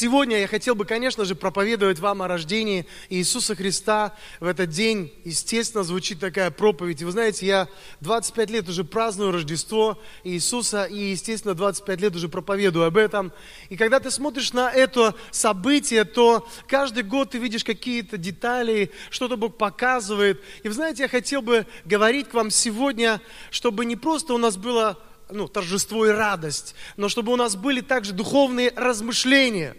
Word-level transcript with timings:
Сегодня 0.00 0.38
я 0.38 0.46
хотел 0.46 0.74
бы, 0.74 0.86
конечно 0.86 1.26
же, 1.26 1.34
проповедовать 1.34 1.98
вам 1.98 2.22
о 2.22 2.26
рождении 2.26 2.86
Иисуса 3.10 3.54
Христа. 3.54 4.16
В 4.40 4.46
этот 4.46 4.70
день, 4.70 5.12
естественно, 5.26 5.84
звучит 5.84 6.18
такая 6.20 6.50
проповедь. 6.50 7.02
И 7.02 7.04
вы 7.04 7.12
знаете, 7.12 7.44
я 7.44 7.68
25 8.00 8.48
лет 8.48 8.66
уже 8.70 8.82
праздную 8.82 9.30
Рождество 9.30 9.98
Иисуса, 10.24 10.84
и, 10.84 11.10
естественно, 11.10 11.52
25 11.52 12.00
лет 12.00 12.16
уже 12.16 12.30
проповедую 12.30 12.86
об 12.86 12.96
этом. 12.96 13.30
И 13.68 13.76
когда 13.76 14.00
ты 14.00 14.10
смотришь 14.10 14.54
на 14.54 14.70
это 14.70 15.14
событие, 15.32 16.04
то 16.04 16.48
каждый 16.66 17.02
год 17.02 17.32
ты 17.32 17.38
видишь 17.38 17.62
какие-то 17.62 18.16
детали, 18.16 18.92
что-то 19.10 19.36
Бог 19.36 19.58
показывает. 19.58 20.40
И 20.62 20.68
вы 20.68 20.72
знаете, 20.72 21.02
я 21.02 21.10
хотел 21.10 21.42
бы 21.42 21.66
говорить 21.84 22.30
к 22.30 22.32
вам 22.32 22.50
сегодня, 22.50 23.20
чтобы 23.50 23.84
не 23.84 23.96
просто 23.96 24.32
у 24.32 24.38
нас 24.38 24.56
было 24.56 24.98
ну, 25.32 25.48
торжество 25.48 26.06
и 26.06 26.10
радость, 26.10 26.74
но 26.96 27.08
чтобы 27.08 27.32
у 27.32 27.36
нас 27.36 27.56
были 27.56 27.80
также 27.80 28.12
духовные 28.12 28.72
размышления. 28.76 29.76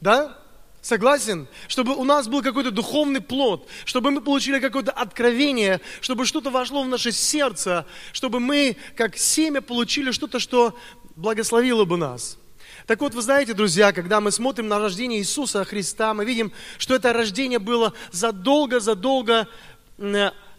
Да? 0.00 0.38
Согласен? 0.82 1.48
Чтобы 1.66 1.96
у 1.96 2.04
нас 2.04 2.28
был 2.28 2.42
какой-то 2.42 2.70
духовный 2.70 3.20
плод, 3.20 3.68
чтобы 3.84 4.10
мы 4.12 4.20
получили 4.20 4.60
какое-то 4.60 4.92
откровение, 4.92 5.80
чтобы 6.00 6.26
что-то 6.26 6.50
вошло 6.50 6.82
в 6.82 6.88
наше 6.88 7.10
сердце, 7.10 7.86
чтобы 8.12 8.38
мы, 8.38 8.76
как 8.94 9.16
семя, 9.16 9.60
получили 9.60 10.12
что-то, 10.12 10.38
что 10.38 10.78
благословило 11.16 11.84
бы 11.84 11.96
нас. 11.96 12.38
Так 12.86 13.00
вот, 13.00 13.14
вы 13.14 13.22
знаете, 13.22 13.52
друзья, 13.52 13.92
когда 13.92 14.20
мы 14.20 14.30
смотрим 14.30 14.68
на 14.68 14.78
рождение 14.78 15.18
Иисуса 15.18 15.64
Христа, 15.64 16.14
мы 16.14 16.24
видим, 16.24 16.52
что 16.78 16.94
это 16.94 17.12
рождение 17.12 17.58
было 17.58 17.92
задолго-задолго 18.12 19.48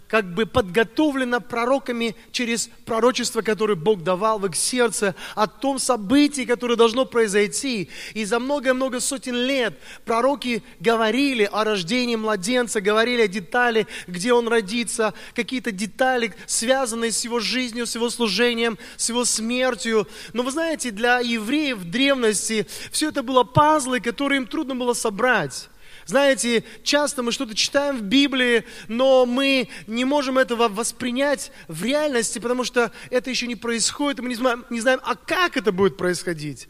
как 0.08 0.34
бы 0.34 0.46
подготовлено 0.46 1.42
пророками 1.42 2.16
через 2.32 2.70
пророчество, 2.86 3.42
которое 3.42 3.76
Бог 3.76 4.04
давал 4.04 4.40
в 4.40 4.46
их 4.46 4.56
сердце, 4.56 5.16
о 5.36 5.48
том 5.48 5.80
событии, 5.80 6.46
которое 6.46 6.76
должно 6.76 7.06
произойти. 7.06 7.90
И 8.14 8.26
за 8.26 8.40
много-много 8.40 9.00
сотен 9.00 9.36
лет 9.36 9.78
пророки 10.06 10.64
говорили 10.80 11.50
о 11.52 11.64
рождении 11.64 12.16
младенца, 12.16 12.82
говорили 12.82 13.24
о 13.24 13.28
детали, 13.28 13.88
где 14.08 14.34
он 14.34 14.48
родится, 14.48 15.14
какие-то 15.36 15.72
детали, 15.72 16.34
связанные 16.46 17.12
с 17.12 17.24
его 17.24 17.40
жизнью, 17.40 17.86
с 17.86 17.96
его 17.96 18.10
служением, 18.10 18.78
с 18.96 19.10
его 19.10 19.26
смертью. 19.26 20.08
Но 20.34 20.44
вы 20.44 20.52
знаете, 20.52 20.92
для 20.92 21.20
евреев 21.20 21.80
в 21.80 21.90
древности 21.90 22.68
все 22.92 23.10
это 23.10 23.24
было 23.24 23.44
пазлы, 23.44 24.00
которые 24.00 24.38
им 24.38 24.48
трудно 24.48 24.76
было 24.76 24.94
собрать. 24.94 25.70
Знаете, 26.08 26.64
часто 26.84 27.22
мы 27.22 27.34
что-то 27.34 27.54
читаем 27.54 27.98
в 27.98 28.02
Библии, 28.02 28.64
но 28.88 29.26
мы 29.26 29.68
не 29.88 30.06
можем 30.06 30.38
этого 30.38 30.70
воспринять 30.70 31.52
в 31.68 31.84
реальности, 31.84 32.40
потому 32.40 32.64
что 32.64 32.94
это 33.10 33.30
еще 33.30 33.46
не 33.46 33.58
происходит, 33.58 34.20
и 34.20 34.22
мы 34.22 34.30
не 34.30 34.36
знаем, 34.36 34.66
не 34.70 34.80
знаем 34.80 35.02
а 35.04 35.16
как 35.16 35.58
это 35.58 35.74
будет 35.74 35.98
происходить. 35.98 36.70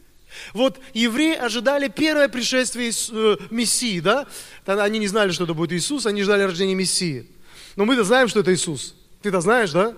Вот 0.54 0.80
евреи 0.92 1.36
ожидали 1.36 1.86
первое 1.86 2.28
пришествие 2.28 2.90
э, 2.90 3.36
Мессии, 3.50 4.00
да? 4.00 4.26
Они 4.66 4.98
не 4.98 5.06
знали, 5.06 5.30
что 5.30 5.44
это 5.44 5.54
будет 5.54 5.72
Иисус, 5.72 6.04
они 6.06 6.24
ждали 6.24 6.42
рождения 6.42 6.74
Мессии. 6.74 7.30
Но 7.76 7.84
мы-то 7.84 8.02
знаем, 8.02 8.26
что 8.26 8.40
это 8.40 8.52
Иисус. 8.52 8.96
Ты-то 9.22 9.40
знаешь, 9.40 9.70
да? 9.70 9.94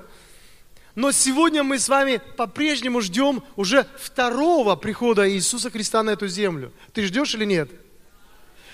Но 0.95 1.13
сегодня 1.13 1.63
мы 1.63 1.79
с 1.79 1.89
вами 1.89 2.21
по-прежнему 2.37 3.01
ждем 3.01 3.43
уже 3.57 3.87
второго 3.99 4.77
прихода 4.77 5.31
Иисуса 5.31 5.71
Христа 5.71 6.03
на 6.03 6.11
эту 6.11 6.29
землю. 6.29 6.75
Ты 6.93 7.07
ждешь 7.07 7.35
или 7.35 7.47
нет? 7.47 7.71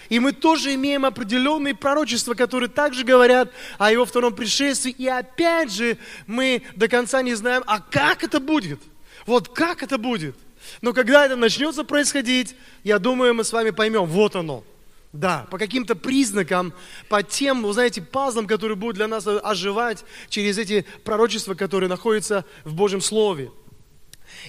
И 0.09 0.19
мы 0.19 0.33
тоже 0.33 0.75
имеем 0.75 1.05
определенные 1.05 1.75
пророчества, 1.75 2.35
которые 2.35 2.69
также 2.69 3.05
говорят 3.05 3.51
о 3.79 3.91
его 3.91 4.05
втором 4.05 4.35
пришествии. 4.35 4.91
И 4.91 5.09
опять 5.09 5.73
же, 5.73 5.99
мы 6.27 6.63
до 6.75 6.89
конца 6.89 7.23
не 7.23 7.35
знаем, 7.35 7.63
а 7.67 7.81
как 7.81 8.25
это 8.25 8.41
будет? 8.41 8.81
Вот 9.27 9.49
как 9.49 9.83
это 9.83 9.99
будет? 9.99 10.37
Но 10.81 10.93
когда 10.93 11.27
это 11.27 11.37
начнется 11.37 11.85
происходить, 11.85 12.55
я 12.85 12.99
думаю, 12.99 13.35
мы 13.35 13.45
с 13.45 13.53
вами 13.53 13.71
поймем, 13.71 14.05
вот 14.05 14.37
оно. 14.37 14.65
Да, 15.13 15.47
по 15.51 15.57
каким-то 15.57 15.95
признакам, 15.97 16.75
по 17.09 17.23
тем, 17.23 17.63
вы 17.63 17.73
знаете, 17.73 18.03
пазлам, 18.03 18.47
которые 18.47 18.77
будут 18.77 18.97
для 18.97 19.09
нас 19.09 19.27
оживать 19.27 20.05
через 20.29 20.59
эти 20.59 20.85
пророчества, 21.05 21.55
которые 21.55 21.89
находятся 21.89 22.45
в 22.65 22.75
Божьем 22.75 23.01
Слове. 23.01 23.51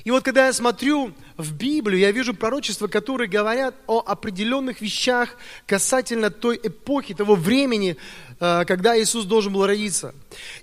И 0.03 0.11
вот 0.11 0.23
когда 0.23 0.47
я 0.47 0.53
смотрю 0.53 1.13
в 1.37 1.53
Библию, 1.53 1.99
я 1.99 2.11
вижу 2.11 2.33
пророчества, 2.33 2.87
которые 2.87 3.29
говорят 3.29 3.75
о 3.87 4.03
определенных 4.05 4.81
вещах 4.81 5.35
касательно 5.65 6.29
той 6.29 6.59
эпохи, 6.61 7.13
того 7.13 7.35
времени, 7.35 7.97
э, 8.39 8.65
когда 8.65 8.99
Иисус 8.99 9.25
должен 9.25 9.53
был 9.53 9.65
родиться. 9.65 10.13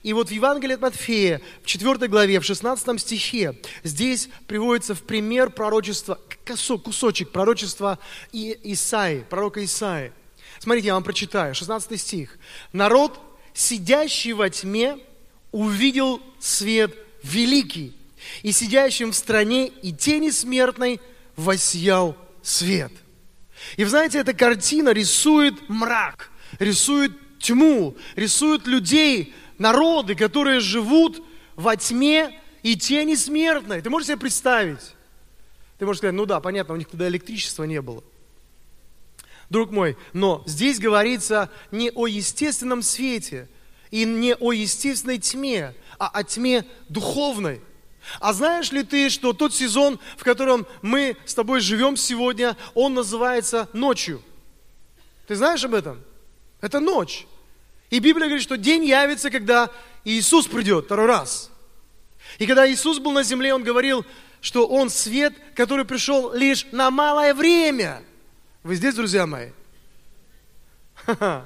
И 0.03 0.13
вот 0.13 0.29
в 0.29 0.33
Евангелии 0.33 0.75
от 0.75 0.81
Матфея, 0.81 1.41
в 1.63 1.67
4 1.67 2.09
главе, 2.09 2.41
в 2.41 2.45
16 2.45 3.01
стихе, 3.01 3.59
здесь 3.83 4.29
приводится 4.47 4.95
в 4.95 5.03
пример 5.03 5.51
пророчества, 5.51 6.19
кусочек 6.85 7.31
пророчества 7.31 7.99
Исаи, 8.33 9.25
пророка 9.29 9.65
Исаи. 9.65 10.13
Смотрите, 10.59 10.89
я 10.89 10.95
вам 10.95 11.05
прочитаю, 11.05 11.55
16 11.55 12.01
стих. 12.01 12.39
«Народ, 12.73 13.19
сидящий 13.53 14.33
во 14.33 14.49
тьме, 14.51 14.99
увидел 15.53 16.21
свет 16.41 16.97
великий, 17.23 17.95
и 18.43 18.53
сидящим 18.53 19.13
в 19.13 19.17
стране 19.17 19.69
и 19.69 19.93
тени 19.93 20.31
смертной 20.31 21.01
воссиял 21.37 22.17
свет. 22.43 22.93
И 23.77 23.85
вы 23.85 23.91
знаете, 23.91 24.19
эта 24.19 24.35
картина 24.35 24.91
рисует 24.91 25.69
мрак, 25.69 26.31
рисует 26.59 27.13
тьму, 27.39 27.97
рисует 28.17 28.67
людей, 28.67 29.35
народы, 29.59 30.15
которые 30.15 30.61
живут 30.61 31.23
во 31.55 31.77
тьме 31.77 32.41
и 32.63 32.77
тени 32.77 33.15
смертной. 33.15 33.81
Ты 33.81 33.91
можешь 33.91 34.09
себе 34.09 34.19
представить? 34.19 34.95
Ты 35.79 35.87
можешь 35.87 35.99
сказать, 35.99 36.15
ну 36.15 36.27
да, 36.27 36.41
понятно, 36.41 36.75
у 36.75 36.77
них 36.77 36.89
тогда 36.89 37.09
электричества 37.09 37.65
не 37.65 37.81
было. 37.81 38.03
Друг 39.51 39.71
мой, 39.71 39.97
но 40.13 40.43
здесь 40.47 40.79
говорится 40.79 41.51
не 41.71 41.91
о 41.95 42.07
естественном 42.07 42.83
свете 42.83 43.49
и 43.91 44.05
не 44.05 44.35
о 44.35 44.53
естественной 44.53 45.19
тьме, 45.19 45.75
а 45.99 46.09
о 46.09 46.25
тьме 46.25 46.65
духовной– 46.89 47.61
а 48.21 48.33
знаешь 48.33 48.73
ли 48.73 48.83
ты, 48.83 49.11
что 49.11 49.33
тот 49.33 49.55
сезон, 49.55 49.99
в 50.17 50.25
котором 50.25 50.67
мы 50.83 51.17
с 51.25 51.35
тобой 51.35 51.61
живем 51.61 51.97
сегодня, 51.97 52.57
он 52.75 52.95
называется 52.95 53.69
ночью? 53.73 54.23
Ты 55.27 55.37
знаешь 55.37 55.65
об 55.65 55.75
этом? 55.75 56.03
Это 56.61 56.81
ночь. 56.81 57.27
И 57.91 57.99
Библия 57.99 58.27
говорит, 58.27 58.43
что 58.43 58.57
день 58.57 58.85
явится, 58.85 59.31
когда 59.31 59.71
Иисус 60.05 60.47
придет 60.47 60.87
второй 60.87 61.07
раз. 61.07 61.51
И 62.39 62.47
когда 62.47 62.71
Иисус 62.71 62.99
был 62.99 63.13
на 63.13 63.23
земле, 63.23 63.55
Он 63.55 63.63
говорил, 63.63 64.05
что 64.41 64.67
Он 64.67 64.91
свет, 64.91 65.35
который 65.55 65.85
пришел 65.85 66.33
лишь 66.33 66.67
на 66.73 66.91
малое 66.91 67.35
время. 67.35 68.03
Вы 68.63 68.77
здесь, 68.77 68.95
друзья 68.95 69.27
мои? 69.27 69.51
Ха-ха. 70.95 71.45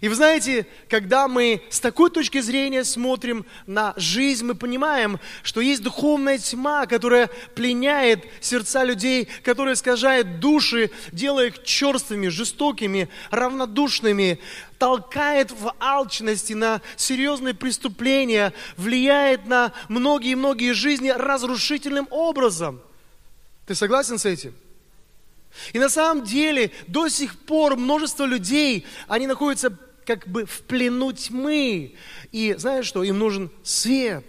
И 0.00 0.08
вы 0.08 0.14
знаете, 0.14 0.66
когда 0.88 1.28
мы 1.28 1.62
с 1.68 1.78
такой 1.78 2.10
точки 2.10 2.40
зрения 2.40 2.84
смотрим 2.84 3.44
на 3.66 3.92
жизнь, 3.96 4.46
мы 4.46 4.54
понимаем, 4.54 5.20
что 5.42 5.60
есть 5.60 5.82
духовная 5.82 6.38
тьма, 6.38 6.86
которая 6.86 7.28
пленяет 7.54 8.24
сердца 8.40 8.82
людей, 8.82 9.28
которая 9.42 9.74
искажает 9.74 10.40
души, 10.40 10.90
делая 11.12 11.48
их 11.48 11.62
черствыми, 11.64 12.28
жестокими, 12.28 13.10
равнодушными, 13.30 14.40
толкает 14.78 15.50
в 15.50 15.74
алчности 15.78 16.54
на 16.54 16.80
серьезные 16.96 17.52
преступления, 17.52 18.54
влияет 18.78 19.46
на 19.46 19.74
многие-многие 19.88 20.72
жизни 20.72 21.10
разрушительным 21.10 22.08
образом. 22.10 22.80
Ты 23.66 23.74
согласен 23.74 24.18
с 24.18 24.24
этим? 24.24 24.54
И 25.74 25.78
на 25.78 25.90
самом 25.90 26.24
деле 26.24 26.70
до 26.86 27.08
сих 27.08 27.38
пор 27.38 27.76
множество 27.76 28.24
людей, 28.24 28.86
они 29.08 29.26
находятся 29.26 29.76
как 30.04 30.26
бы 30.26 30.44
в 30.44 30.62
плену 30.62 31.12
тьмы. 31.12 31.94
И 32.32 32.54
знаешь 32.58 32.86
что? 32.86 33.02
Им 33.02 33.18
нужен 33.18 33.50
свет. 33.62 34.24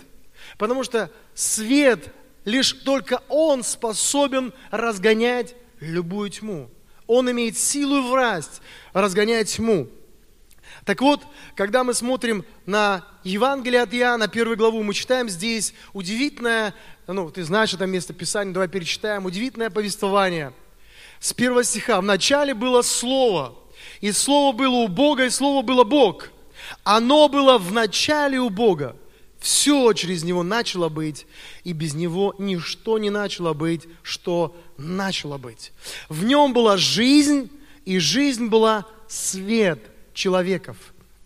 Потому 0.58 0.84
что 0.84 1.12
свет, 1.34 2.14
лишь 2.46 2.74
только 2.74 3.22
он 3.30 3.64
способен 3.64 4.54
разгонять 4.70 5.56
любую 5.80 6.30
тьму. 6.30 6.70
Он 7.08 7.30
имеет 7.32 7.58
силу 7.58 7.98
и 7.98 8.02
власть 8.02 8.62
разгонять 8.94 9.56
тьму. 9.56 9.90
Так 10.86 11.02
вот, 11.02 11.22
когда 11.56 11.84
мы 11.84 11.94
смотрим 11.94 12.46
на 12.66 13.06
Евангелие 13.24 13.82
от 13.82 13.94
Иоанна, 13.94 14.28
первую 14.28 14.58
главу, 14.58 14.82
мы 14.84 14.94
читаем 14.94 15.30
здесь 15.30 15.74
удивительное, 15.94 16.74
ну, 17.06 17.30
ты 17.30 17.44
знаешь 17.44 17.74
это 17.74 17.86
место 17.86 18.14
Писания, 18.14 18.54
давай 18.54 18.68
перечитаем, 18.68 19.26
удивительное 19.26 19.70
повествование. 19.70 20.54
С 21.20 21.34
первого 21.34 21.64
стиха. 21.64 22.02
В 22.02 22.04
начале 22.04 22.56
было 22.56 22.82
Слово, 22.82 23.56
и 24.02 24.12
Слово 24.12 24.56
было 24.56 24.76
у 24.78 24.88
Бога, 24.88 25.26
и 25.26 25.30
Слово 25.30 25.62
было 25.62 25.84
Бог. 25.84 26.32
Оно 26.84 27.30
было 27.30 27.58
в 27.58 27.72
начале 27.72 28.40
у 28.40 28.50
Бога. 28.50 28.96
Все 29.40 29.94
через 29.94 30.24
Него 30.24 30.44
начало 30.44 30.90
быть, 30.90 31.26
и 31.64 31.74
без 31.74 31.94
Него 31.94 32.36
ничто 32.38 32.98
не 33.00 33.10
начало 33.10 33.54
быть, 33.54 33.88
что 34.04 34.56
начало 34.78 35.38
быть. 35.38 35.72
В 36.10 36.24
Нем 36.24 36.54
была 36.54 36.78
жизнь, 36.78 37.50
и 37.86 37.98
жизнь 37.98 38.48
была 38.48 38.86
свет 39.08 39.80
человеков. 40.14 40.78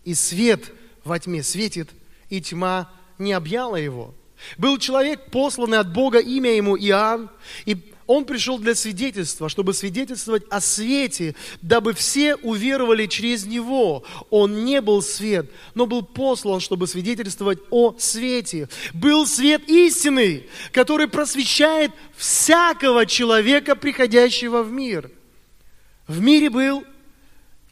И 0.04 0.14
свет 0.14 0.72
во 1.04 1.18
тьме 1.18 1.42
светит, 1.42 1.90
и 2.30 2.40
тьма 2.40 2.90
не 3.18 3.32
объяла 3.32 3.76
его. 3.76 4.14
Был 4.58 4.78
человек, 4.78 5.30
посланный 5.30 5.78
от 5.78 5.92
Бога, 5.92 6.18
имя 6.18 6.54
ему 6.54 6.76
Иоанн, 6.76 7.30
и 7.64 7.92
Он 8.06 8.24
пришел 8.24 8.58
для 8.58 8.74
свидетельства, 8.74 9.48
чтобы 9.48 9.74
свидетельствовать 9.74 10.44
о 10.48 10.60
свете, 10.60 11.34
дабы 11.60 11.92
все 11.92 12.36
уверовали 12.36 13.06
через 13.06 13.46
Него. 13.46 14.04
Он 14.30 14.64
не 14.64 14.80
был 14.80 15.02
свет, 15.02 15.50
но 15.74 15.86
был 15.86 16.02
послан, 16.02 16.60
чтобы 16.60 16.86
свидетельствовать 16.86 17.58
о 17.70 17.96
свете. 17.98 18.68
Был 18.94 19.26
свет 19.26 19.68
истины, 19.68 20.46
который 20.72 21.08
просвещает 21.08 21.90
всякого 22.16 23.06
человека, 23.06 23.74
приходящего 23.74 24.62
в 24.62 24.70
мир. 24.70 25.10
В 26.06 26.20
мире 26.20 26.48
был, 26.48 26.84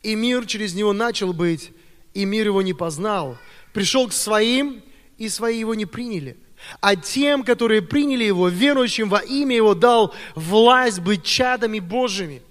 и 0.03 0.17
мир 0.17 0.47
через 0.47 0.75
него 0.75 0.93
начал 0.93 1.33
быть, 1.33 1.71
и 2.13 2.25
мир 2.25 2.47
его 2.47 2.63
не 2.63 2.75
познал. 2.75 3.39
Пришел 3.73 4.09
к 4.09 4.13
своим, 4.13 4.83
и 5.17 5.29
свои 5.29 5.61
его 5.61 5.75
не 5.75 5.87
приняли. 5.87 6.37
А 6.81 6.97
тем, 6.97 7.43
которые 7.43 7.83
приняли 7.83 8.25
его, 8.25 8.49
верующим 8.49 9.09
во 9.09 9.19
имя 9.19 9.57
его, 9.57 9.75
дал 9.75 10.15
власть 10.35 11.01
быть 11.01 11.25
чадами 11.25 11.79
Божьими. 11.79 12.43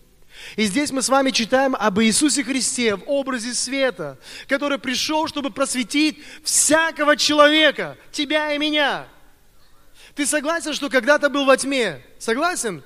И 0.55 0.65
здесь 0.65 0.91
мы 0.91 1.01
с 1.01 1.09
вами 1.09 1.31
читаем 1.31 1.75
об 1.75 1.99
Иисусе 1.99 2.43
Христе 2.43 2.95
в 2.95 3.03
образе 3.07 3.53
света, 3.53 4.19
который 4.47 4.77
пришел, 4.77 5.27
чтобы 5.27 5.49
просветить 5.49 6.19
всякого 6.43 7.17
человека, 7.17 7.97
тебя 8.11 8.53
и 8.53 8.57
меня. 8.57 9.07
Ты 10.15 10.25
согласен, 10.25 10.73
что 10.73 10.89
когда-то 10.89 11.29
был 11.29 11.45
во 11.45 11.57
тьме? 11.57 12.05
Согласен? 12.19 12.83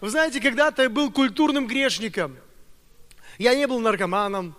Вы 0.00 0.10
знаете, 0.10 0.40
когда-то 0.40 0.82
я 0.82 0.90
был 0.90 1.10
культурным 1.10 1.66
грешником. 1.66 2.36
Я 3.38 3.54
не 3.54 3.66
был 3.66 3.80
наркоманом. 3.80 4.54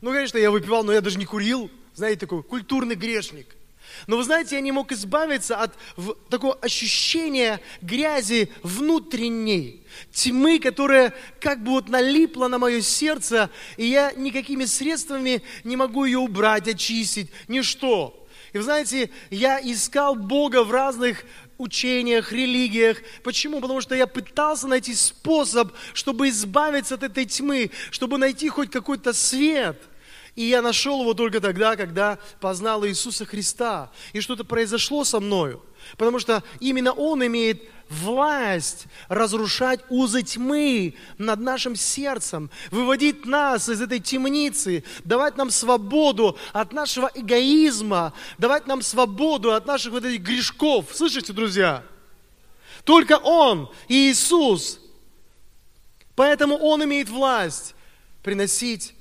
Ну, 0.00 0.12
конечно, 0.12 0.38
я 0.38 0.50
выпивал, 0.50 0.84
но 0.84 0.92
я 0.92 1.00
даже 1.00 1.18
не 1.18 1.24
курил. 1.24 1.70
Знаете, 1.94 2.20
такой 2.20 2.42
культурный 2.42 2.94
грешник. 2.94 3.55
Но 4.06 4.16
вы 4.16 4.24
знаете, 4.24 4.56
я 4.56 4.60
не 4.60 4.72
мог 4.72 4.92
избавиться 4.92 5.56
от 5.56 5.74
такого 6.28 6.54
ощущения 6.54 7.60
грязи 7.80 8.50
внутренней, 8.62 9.82
тьмы, 10.12 10.58
которая 10.58 11.14
как 11.40 11.62
бы 11.62 11.72
вот 11.72 11.88
налипла 11.88 12.48
на 12.48 12.58
мое 12.58 12.80
сердце, 12.80 13.50
и 13.76 13.86
я 13.86 14.12
никакими 14.12 14.64
средствами 14.64 15.42
не 15.64 15.76
могу 15.76 16.04
ее 16.04 16.18
убрать, 16.18 16.68
очистить, 16.68 17.30
ничто. 17.48 18.26
И 18.52 18.58
вы 18.58 18.64
знаете, 18.64 19.10
я 19.30 19.60
искал 19.60 20.14
Бога 20.14 20.62
в 20.62 20.70
разных 20.70 21.24
учениях, 21.58 22.32
религиях. 22.32 22.98
Почему? 23.22 23.60
Потому 23.60 23.80
что 23.80 23.94
я 23.94 24.06
пытался 24.06 24.68
найти 24.68 24.94
способ, 24.94 25.72
чтобы 25.94 26.28
избавиться 26.28 26.94
от 26.94 27.02
этой 27.02 27.24
тьмы, 27.24 27.70
чтобы 27.90 28.18
найти 28.18 28.48
хоть 28.48 28.70
какой-то 28.70 29.12
свет– 29.12 29.80
и 30.36 30.44
я 30.44 30.60
нашел 30.60 31.00
его 31.00 31.14
только 31.14 31.40
тогда, 31.40 31.76
когда 31.76 32.18
познал 32.40 32.86
Иисуса 32.86 33.24
Христа. 33.24 33.90
И 34.12 34.20
что-то 34.20 34.44
произошло 34.44 35.02
со 35.02 35.18
мною. 35.18 35.64
Потому 35.96 36.18
что 36.18 36.42
именно 36.60 36.92
Он 36.92 37.24
имеет 37.26 37.62
власть 37.88 38.86
разрушать 39.08 39.80
узы 39.88 40.22
тьмы 40.22 40.94
над 41.16 41.40
нашим 41.40 41.74
сердцем, 41.74 42.50
выводить 42.70 43.24
нас 43.24 43.68
из 43.70 43.80
этой 43.80 43.98
темницы, 43.98 44.84
давать 45.04 45.38
нам 45.38 45.50
свободу 45.50 46.36
от 46.52 46.72
нашего 46.72 47.10
эгоизма, 47.14 48.12
давать 48.36 48.66
нам 48.66 48.82
свободу 48.82 49.54
от 49.54 49.64
наших 49.66 49.92
вот 49.92 50.04
этих 50.04 50.20
грешков. 50.20 50.86
Слышите, 50.92 51.32
друзья? 51.32 51.82
Только 52.84 53.16
Он, 53.16 53.70
Иисус. 53.88 54.80
Поэтому 56.14 56.56
Он 56.56 56.84
имеет 56.84 57.08
власть 57.08 57.74
приносить 58.22 58.95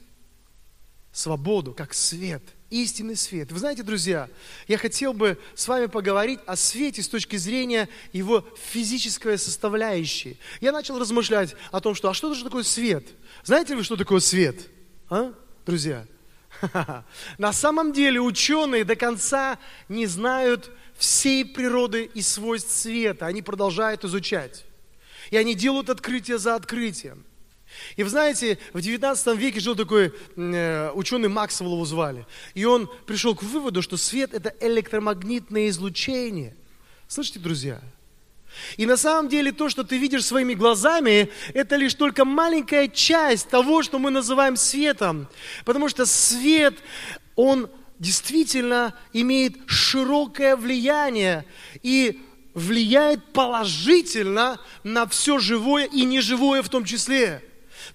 свободу, 1.15 1.73
как 1.73 1.93
свет, 1.93 2.43
истинный 2.69 3.15
свет. 3.15 3.49
Вы 3.51 3.59
знаете, 3.59 3.83
друзья, 3.83 4.29
я 4.67 4.77
хотел 4.77 5.13
бы 5.13 5.39
с 5.55 5.65
вами 5.65 5.85
поговорить 5.85 6.41
о 6.45 6.57
свете 6.57 7.01
с 7.01 7.07
точки 7.07 7.37
зрения 7.37 7.87
его 8.11 8.45
физической 8.71 9.37
составляющей. 9.37 10.37
Я 10.59 10.73
начал 10.73 10.99
размышлять 10.99 11.55
о 11.71 11.79
том, 11.79 11.95
что, 11.95 12.09
а 12.09 12.13
что 12.13 12.33
же 12.33 12.43
такое 12.43 12.63
свет? 12.63 13.07
Знаете 13.45 13.77
вы, 13.77 13.83
что 13.83 13.95
такое 13.95 14.19
свет? 14.19 14.67
А, 15.09 15.33
друзья? 15.65 16.05
На 17.37 17.53
самом 17.53 17.93
деле 17.93 18.19
ученые 18.19 18.83
до 18.83 18.97
конца 18.97 19.57
не 19.87 20.07
знают 20.07 20.69
всей 20.97 21.45
природы 21.45 22.09
и 22.13 22.21
свойств 22.21 22.71
света. 22.71 23.25
Они 23.25 23.41
продолжают 23.41 24.03
изучать. 24.03 24.65
И 25.31 25.37
они 25.37 25.55
делают 25.55 25.89
открытие 25.89 26.39
за 26.39 26.55
открытием. 26.55 27.25
И 27.95 28.03
вы 28.03 28.09
знаете, 28.09 28.57
в 28.73 28.81
19 28.81 29.37
веке 29.37 29.59
жил 29.59 29.75
такой 29.75 30.13
э, 30.35 30.91
ученый 30.93 31.29
Максвелл 31.29 31.73
его 31.73 31.85
звали. 31.85 32.25
И 32.53 32.65
он 32.65 32.89
пришел 33.05 33.35
к 33.35 33.43
выводу, 33.43 33.81
что 33.81 33.97
свет 33.97 34.33
это 34.33 34.53
электромагнитное 34.59 35.69
излучение. 35.69 36.55
Слышите, 37.07 37.39
друзья? 37.39 37.81
И 38.77 38.85
на 38.85 38.97
самом 38.97 39.29
деле 39.29 39.51
то, 39.51 39.69
что 39.69 39.83
ты 39.83 39.97
видишь 39.97 40.25
своими 40.25 40.53
глазами, 40.53 41.29
это 41.53 41.75
лишь 41.75 41.93
только 41.93 42.25
маленькая 42.25 42.87
часть 42.87 43.49
того, 43.49 43.83
что 43.83 43.99
мы 43.99 44.11
называем 44.11 44.55
светом. 44.55 45.27
Потому 45.65 45.89
что 45.89 46.05
свет, 46.05 46.75
он 47.35 47.69
действительно 47.99 48.93
имеет 49.13 49.55
широкое 49.67 50.55
влияние 50.55 51.45
и 51.81 52.21
влияет 52.53 53.33
положительно 53.33 54.59
на 54.83 55.05
все 55.07 55.39
живое 55.39 55.85
и 55.85 56.05
неживое 56.05 56.61
в 56.61 56.69
том 56.69 56.85
числе. 56.85 57.43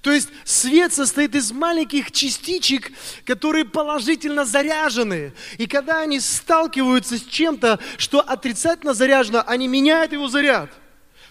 То 0.02 0.12
есть 0.12 0.30
свет 0.44 0.94
состоит 0.94 1.34
из 1.34 1.52
маленьких 1.52 2.10
частичек, 2.10 2.90
которые 3.26 3.66
положительно 3.66 4.46
заряжены. 4.46 5.34
И 5.58 5.66
когда 5.66 6.00
они 6.00 6.20
сталкиваются 6.20 7.18
с 7.18 7.22
чем-то, 7.22 7.78
что 7.98 8.20
отрицательно 8.20 8.94
заряжено, 8.94 9.44
они 9.46 9.68
меняют 9.68 10.12
его 10.12 10.28
заряд. 10.28 10.70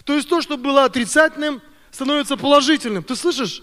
То 0.04 0.14
есть 0.14 0.28
то, 0.28 0.40
что 0.40 0.56
было 0.56 0.84
отрицательным, 0.84 1.60
становится 1.90 2.36
положительным. 2.36 3.02
Ты 3.02 3.16
слышишь? 3.16 3.62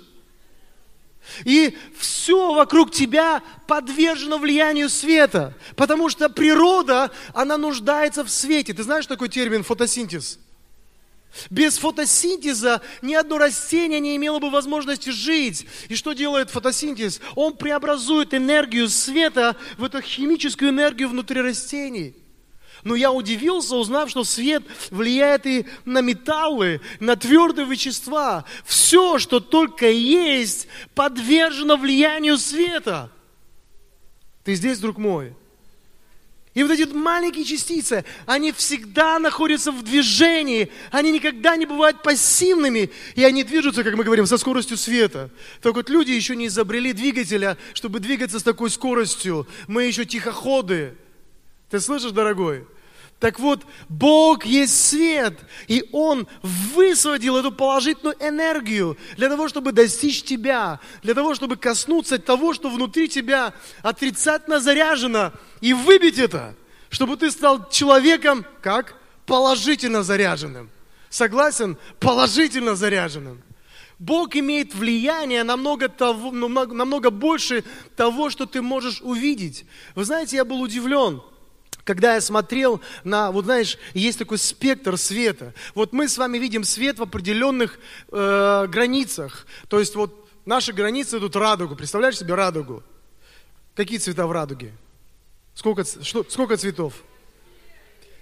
И 1.45 1.77
все 1.97 2.53
вокруг 2.53 2.91
тебя 2.91 3.41
подвержено 3.65 4.37
влиянию 4.37 4.89
света, 4.89 5.53
потому 5.75 6.09
что 6.09 6.29
природа, 6.29 7.11
она 7.33 7.57
нуждается 7.57 8.23
в 8.23 8.29
свете. 8.29 8.73
Ты 8.73 8.83
знаешь 8.83 9.07
такой 9.07 9.29
термин 9.29 9.63
фотосинтез? 9.63 10.39
Без 11.49 11.77
фотосинтеза 11.77 12.81
ни 13.01 13.13
одно 13.13 13.37
растение 13.37 13.99
не 13.99 14.15
имело 14.15 14.39
бы 14.39 14.49
возможности 14.49 15.09
жить. 15.09 15.65
И 15.89 15.95
что 15.95 16.13
делает 16.13 16.49
фотосинтез? 16.49 17.21
Он 17.35 17.55
преобразует 17.55 18.33
энергию 18.33 18.89
света 18.89 19.55
в 19.77 19.83
эту 19.83 20.01
химическую 20.01 20.71
энергию 20.71 21.09
внутри 21.09 21.41
растений. 21.41 22.15
Но 22.83 22.95
я 22.95 23.11
удивился, 23.11 23.75
узнав, 23.75 24.09
что 24.09 24.23
свет 24.23 24.63
влияет 24.91 25.45
и 25.45 25.65
на 25.85 26.01
металлы, 26.01 26.81
на 26.99 27.15
твердые 27.15 27.67
вещества. 27.67 28.45
Все, 28.65 29.17
что 29.19 29.39
только 29.39 29.89
есть, 29.89 30.67
подвержено 30.93 31.75
влиянию 31.75 32.37
света. 32.37 33.11
Ты 34.43 34.55
здесь, 34.55 34.79
друг 34.79 34.97
мой? 34.97 35.35
И 36.57 36.63
вот 36.63 36.71
эти 36.71 36.91
маленькие 36.91 37.45
частицы, 37.45 38.03
они 38.25 38.51
всегда 38.51 39.19
находятся 39.19 39.71
в 39.71 39.83
движении, 39.83 40.71
они 40.89 41.11
никогда 41.11 41.55
не 41.55 41.67
бывают 41.67 42.01
пассивными, 42.01 42.89
и 43.13 43.23
они 43.23 43.43
движутся, 43.43 43.83
как 43.83 43.93
мы 43.93 44.03
говорим, 44.03 44.25
со 44.25 44.39
скоростью 44.39 44.75
света. 44.75 45.29
Так 45.61 45.75
вот 45.75 45.87
люди 45.87 46.09
еще 46.09 46.35
не 46.35 46.47
изобрели 46.47 46.93
двигателя, 46.93 47.59
чтобы 47.75 47.99
двигаться 47.99 48.39
с 48.39 48.43
такой 48.43 48.71
скоростью. 48.71 49.47
Мы 49.67 49.83
еще 49.83 50.03
тихоходы. 50.03 50.95
Ты 51.69 51.79
слышишь, 51.79 52.09
дорогой? 52.09 52.65
Так 53.19 53.39
вот, 53.39 53.65
Бог 53.89 54.45
есть 54.45 54.89
свет, 54.89 55.39
и 55.67 55.89
Он 55.91 56.27
высвободил 56.43 57.37
эту 57.37 57.51
положительную 57.51 58.15
энергию 58.19 58.95
для 59.15 59.27
того, 59.27 59.47
чтобы 59.47 59.71
достичь 59.71 60.21
тебя, 60.21 60.79
для 61.01 61.15
того, 61.15 61.33
чтобы 61.33 61.55
коснуться 61.55 62.19
того, 62.19 62.53
что 62.53 62.69
внутри 62.69 63.09
тебя 63.09 63.53
отрицательно 63.81 64.59
заряжено, 64.59 65.33
и 65.61 65.73
выбить 65.73 66.19
это, 66.19 66.53
чтобы 66.89 67.17
ты 67.17 67.31
стал 67.31 67.67
человеком, 67.69 68.45
как? 68.61 68.95
Положительно 69.25 70.03
заряженным. 70.03 70.69
Согласен? 71.09 71.77
Положительно 71.99 72.75
заряженным. 72.75 73.41
Бог 73.97 74.35
имеет 74.35 74.75
влияние 74.75 75.43
намного, 75.43 75.89
того, 75.89 76.31
намного, 76.31 76.75
намного 76.75 77.09
больше 77.09 77.63
того, 77.95 78.29
что 78.29 78.45
ты 78.45 78.61
можешь 78.61 79.01
увидеть. 79.01 79.65
Вы 79.95 80.05
знаете, 80.05 80.35
я 80.35 80.45
был 80.45 80.61
удивлен– 80.61 81.23
когда 81.87 82.15
я 82.15 82.21
смотрел 82.21 82.81
на, 83.05 83.31
вот 83.31 83.45
знаешь, 83.45 83.77
есть 83.93 84.19
такой 84.19 84.37
спектр 84.37 84.97
света. 84.97 85.53
Вот 85.73 85.93
мы 85.93 86.09
с 86.09 86.17
вами 86.17 86.37
видим 86.37 86.65
свет 86.65 86.99
в 86.99 87.03
определенных 87.03 87.79
э, 88.11 88.67
границах. 88.67 89.47
То 89.69 89.79
есть 89.79 89.95
вот 89.95 90.29
наши 90.45 90.73
границы 90.73 91.17
идут 91.17 91.37
радугу. 91.37 91.77
Представляешь 91.77 92.19
себе 92.19 92.35
радугу? 92.35 92.83
Какие 93.73 93.99
цвета 93.99 94.27
в 94.27 94.33
радуге? 94.33 94.73
Сколько, 95.55 95.85
что, 95.85 96.25
сколько 96.27 96.57
цветов? 96.57 96.93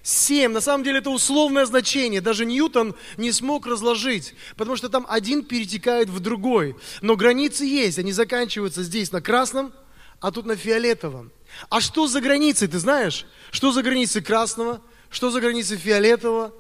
Семь. 0.04 0.52
На 0.52 0.62
самом 0.62 0.84
деле 0.84 1.00
это 1.00 1.10
условное 1.10 1.66
значение. 1.66 2.22
Даже 2.22 2.46
Ньютон 2.46 2.94
не 3.18 3.32
смог 3.32 3.66
разложить, 3.66 4.36
потому 4.58 4.76
что 4.76 4.90
там 4.90 5.08
один 5.10 5.44
перетекает 5.44 6.10
в 6.10 6.20
другой. 6.20 6.76
Но 7.02 7.16
границы 7.16 7.66
есть. 7.66 7.98
Они 7.98 8.12
заканчиваются 8.12 8.84
здесь 8.84 9.12
на 9.12 9.22
красном, 9.22 9.74
а 10.20 10.32
тут 10.32 10.46
на 10.46 10.56
фиолетовом. 10.56 11.32
А 11.70 11.82
что 11.82 12.08
за 12.08 12.22
границей, 12.22 12.68
ты 12.68 12.80
знаешь? 12.80 13.26
Что 13.52 13.72
за 13.72 13.82
границей 13.82 14.22
красного? 14.22 14.82
Что 15.10 15.30
за 15.30 15.42
границей 15.42 15.78
фиолетового? 15.78 16.54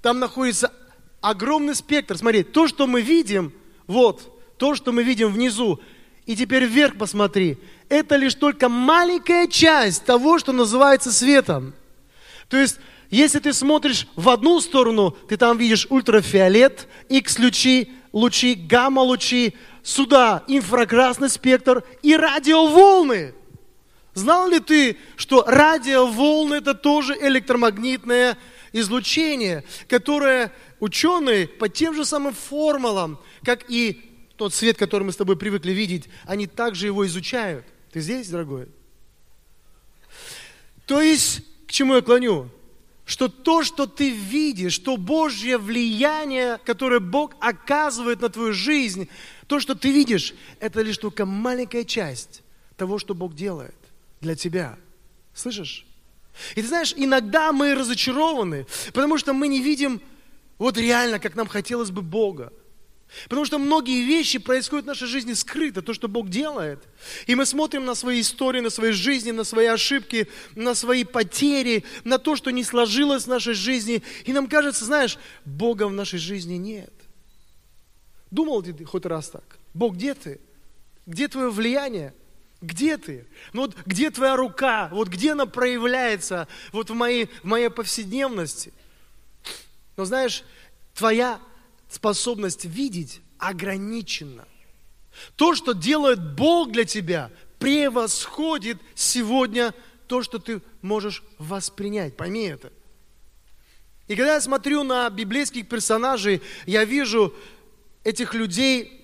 Там 0.00 0.18
находится 0.18 0.72
огромный 1.20 1.74
спектр. 1.74 2.18
Смотри, 2.18 2.42
то, 2.42 2.66
что 2.68 2.86
мы 2.86 3.00
видим, 3.00 3.52
вот, 3.86 4.40
то, 4.58 4.74
что 4.74 4.92
мы 4.92 5.02
видим 5.02 5.32
внизу, 5.32 5.80
и 6.26 6.36
теперь 6.36 6.64
вверх 6.64 6.98
посмотри, 6.98 7.58
это 7.88 8.16
лишь 8.16 8.34
только 8.34 8.68
маленькая 8.68 9.46
часть 9.46 10.04
того, 10.04 10.38
что 10.38 10.52
называется 10.52 11.12
светом. 11.12 11.74
То 12.48 12.56
есть, 12.56 12.78
если 13.10 13.38
ты 13.38 13.52
смотришь 13.52 14.06
в 14.16 14.28
одну 14.28 14.60
сторону, 14.60 15.16
ты 15.28 15.36
там 15.36 15.58
видишь 15.58 15.86
ультрафиолет, 15.90 16.88
X-лучи, 17.08 17.92
лучи, 18.12 18.54
гамма-лучи, 18.54 19.54
сюда 19.82 20.44
инфракрасный 20.48 21.28
спектр 21.28 21.84
и 22.02 22.16
радиоволны. 22.16 23.34
Знал 24.14 24.48
ли 24.48 24.60
ты, 24.60 24.98
что 25.16 25.44
радиоволны 25.46 26.56
это 26.56 26.74
тоже 26.74 27.16
электромагнитное 27.18 28.36
излучение, 28.72 29.64
которое 29.88 30.52
ученые 30.80 31.48
по 31.48 31.68
тем 31.68 31.94
же 31.94 32.04
самым 32.04 32.34
формулам, 32.34 33.18
как 33.42 33.70
и 33.70 34.10
тот 34.36 34.52
свет, 34.52 34.76
который 34.76 35.04
мы 35.04 35.12
с 35.12 35.16
тобой 35.16 35.36
привыкли 35.36 35.72
видеть, 35.72 36.08
они 36.24 36.46
также 36.46 36.86
его 36.86 37.06
изучают. 37.06 37.64
Ты 37.90 38.00
здесь, 38.00 38.28
дорогой? 38.28 38.68
То 40.86 41.00
есть, 41.00 41.42
к 41.66 41.72
чему 41.72 41.94
я 41.94 42.02
клоню? 42.02 42.50
Что 43.06 43.28
то, 43.28 43.62
что 43.62 43.86
ты 43.86 44.10
видишь, 44.10 44.78
то 44.78 44.96
Божье 44.96 45.58
влияние, 45.58 46.58
которое 46.64 47.00
Бог 47.00 47.34
оказывает 47.40 48.20
на 48.20 48.28
твою 48.28 48.52
жизнь, 48.52 49.08
то, 49.46 49.58
что 49.58 49.74
ты 49.74 49.90
видишь, 49.90 50.34
это 50.60 50.82
лишь 50.82 50.98
только 50.98 51.24
маленькая 51.24 51.84
часть 51.84 52.42
того, 52.76 52.98
что 52.98 53.14
Бог 53.14 53.34
делает 53.34 53.74
для 54.22 54.34
тебя. 54.34 54.78
Слышишь? 55.34 55.84
И 56.54 56.62
ты 56.62 56.68
знаешь, 56.68 56.94
иногда 56.96 57.52
мы 57.52 57.74
разочарованы, 57.74 58.66
потому 58.94 59.18
что 59.18 59.34
мы 59.34 59.48
не 59.48 59.60
видим 59.60 60.00
вот 60.58 60.78
реально, 60.78 61.18
как 61.18 61.34
нам 61.34 61.46
хотелось 61.46 61.90
бы 61.90 62.00
Бога. 62.00 62.52
Потому 63.24 63.44
что 63.44 63.58
многие 63.58 64.02
вещи 64.04 64.38
происходят 64.38 64.86
в 64.86 64.88
нашей 64.88 65.06
жизни 65.06 65.34
скрыто, 65.34 65.82
то, 65.82 65.92
что 65.92 66.08
Бог 66.08 66.30
делает. 66.30 66.82
И 67.26 67.34
мы 67.34 67.44
смотрим 67.44 67.84
на 67.84 67.94
свои 67.94 68.22
истории, 68.22 68.60
на 68.60 68.70
свои 68.70 68.92
жизни, 68.92 69.32
на 69.32 69.44
свои 69.44 69.66
ошибки, 69.66 70.28
на 70.54 70.74
свои 70.74 71.04
потери, 71.04 71.84
на 72.04 72.16
то, 72.16 72.36
что 72.36 72.50
не 72.50 72.64
сложилось 72.64 73.24
в 73.24 73.26
нашей 73.26 73.52
жизни. 73.52 74.02
И 74.24 74.32
нам 74.32 74.46
кажется, 74.46 74.86
знаешь, 74.86 75.18
Бога 75.44 75.88
в 75.88 75.92
нашей 75.92 76.18
жизни 76.18 76.54
нет. 76.54 76.94
Думал 78.30 78.62
ли 78.62 78.72
ты 78.72 78.86
хоть 78.86 79.04
раз 79.04 79.28
так? 79.28 79.58
Бог, 79.74 79.94
где 79.94 80.14
ты? 80.14 80.40
Где 81.04 81.28
твое 81.28 81.50
влияние? 81.50 82.14
Где 82.62 82.96
ты? 82.96 83.26
Ну 83.52 83.62
вот 83.62 83.76
где 83.84 84.10
твоя 84.10 84.36
рука? 84.36 84.88
Вот 84.92 85.08
где 85.08 85.32
она 85.32 85.46
проявляется 85.46 86.46
вот 86.70 86.90
в 86.90 86.94
моей, 86.94 87.28
в 87.42 87.44
моей 87.44 87.68
повседневности? 87.68 88.72
Но 89.96 90.04
знаешь, 90.04 90.44
твоя 90.94 91.40
способность 91.88 92.64
видеть 92.64 93.20
ограничена. 93.36 94.46
То, 95.34 95.56
что 95.56 95.72
делает 95.72 96.36
Бог 96.36 96.70
для 96.70 96.84
тебя, 96.84 97.30
превосходит 97.58 98.78
сегодня 98.94 99.74
то, 100.06 100.22
что 100.22 100.38
ты 100.38 100.62
можешь 100.82 101.24
воспринять. 101.38 102.16
Пойми 102.16 102.44
это. 102.44 102.72
И 104.06 104.14
когда 104.14 104.34
я 104.34 104.40
смотрю 104.40 104.84
на 104.84 105.10
библейских 105.10 105.68
персонажей, 105.68 106.42
я 106.66 106.84
вижу 106.84 107.34
этих 108.04 108.34
людей 108.34 109.01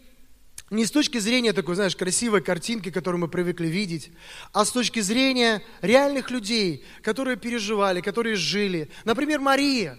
не 0.70 0.84
с 0.84 0.90
точки 0.90 1.18
зрения 1.18 1.52
такой, 1.52 1.74
знаешь, 1.74 1.96
красивой 1.96 2.42
картинки, 2.42 2.90
которую 2.90 3.20
мы 3.20 3.28
привыкли 3.28 3.68
видеть, 3.68 4.10
а 4.52 4.64
с 4.64 4.70
точки 4.70 5.00
зрения 5.00 5.62
реальных 5.80 6.30
людей, 6.30 6.84
которые 7.02 7.36
переживали, 7.36 8.00
которые 8.00 8.36
жили. 8.36 8.90
Например, 9.04 9.40
Мария. 9.40 9.98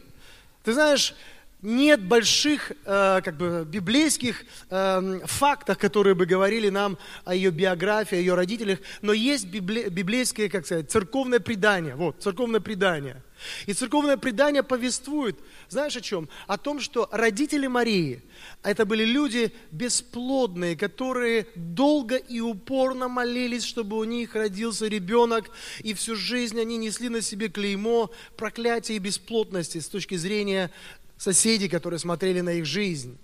Ты 0.64 0.74
знаешь, 0.74 1.16
нет 1.62 2.02
больших 2.02 2.72
э, 2.86 3.22
как 3.24 3.38
бы, 3.38 3.66
библейских 3.68 4.46
э, 4.70 5.20
фактов, 5.26 5.78
которые 5.78 6.16
бы 6.16 6.26
говорили 6.26 6.70
нам 6.70 6.98
о 7.26 7.36
ее 7.36 7.52
биографии, 7.52 8.16
о 8.16 8.20
ее 8.20 8.36
родителях, 8.36 8.80
но 9.02 9.12
есть 9.14 9.48
библейское, 9.48 10.50
как 10.50 10.66
сказать, 10.66 10.90
церковное 10.90 11.40
предание. 11.40 11.96
Вот, 11.96 12.22
церковное 12.22 12.62
предание. 12.62 13.22
И 13.66 13.74
церковное 13.74 14.18
предание 14.18 14.64
повествует, 14.64 15.38
знаешь 15.70 15.96
о 15.96 16.02
чем? 16.02 16.30
О 16.48 16.58
том, 16.58 16.80
что 16.80 17.08
родители 17.12 17.68
Марии, 17.68 18.22
это 18.64 18.86
были 18.86 19.06
люди 19.06 19.54
бесплодные, 19.72 20.76
которые 20.76 21.48
долго 21.56 22.16
и 22.16 22.40
упорно 22.42 23.08
молились, 23.08 23.64
чтобы 23.64 23.98
у 23.98 24.04
них 24.04 24.36
родился 24.36 24.88
ребенок, 24.88 25.50
и 25.80 25.94
всю 25.94 26.16
жизнь 26.16 26.60
они 26.60 26.78
несли 26.78 27.10
на 27.10 27.22
себе 27.22 27.50
клеймо 27.50 28.12
проклятия 28.36 28.96
и 28.96 29.00
бесплотности 29.00 29.80
с 29.80 29.88
точки 29.88 30.16
зрения 30.16 30.72
соседей, 31.20 31.70
которые 31.70 32.00
смотрели 32.00 32.42
на 32.42 32.54
их 32.54 32.66
жизнь. 32.66 33.20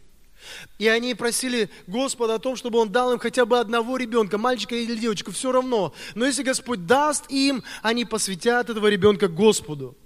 И 0.77 0.87
они 0.87 1.15
просили 1.15 1.69
Господа 1.87 2.35
о 2.35 2.39
том, 2.39 2.55
чтобы 2.55 2.77
Он 2.77 2.91
дал 2.91 3.13
им 3.13 3.17
хотя 3.17 3.45
бы 3.45 3.57
одного 3.57 3.97
ребенка, 3.97 4.37
мальчика 4.37 4.75
или 4.75 4.95
девочку, 4.95 5.31
все 5.31 5.51
равно. 5.51 5.93
Но 6.13 6.25
если 6.25 6.43
Господь 6.43 6.85
даст 6.85 7.31
им, 7.31 7.63
они 7.81 8.05
посвятят 8.05 8.69
этого 8.69 8.87
ребенка 8.87 9.27
Господу. 9.27 9.97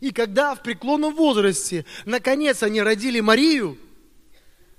И 0.00 0.12
когда 0.12 0.54
в 0.54 0.62
преклонном 0.62 1.14
возрасте, 1.16 1.84
наконец, 2.04 2.62
они 2.62 2.80
родили 2.80 3.20
Марию, 3.20 3.78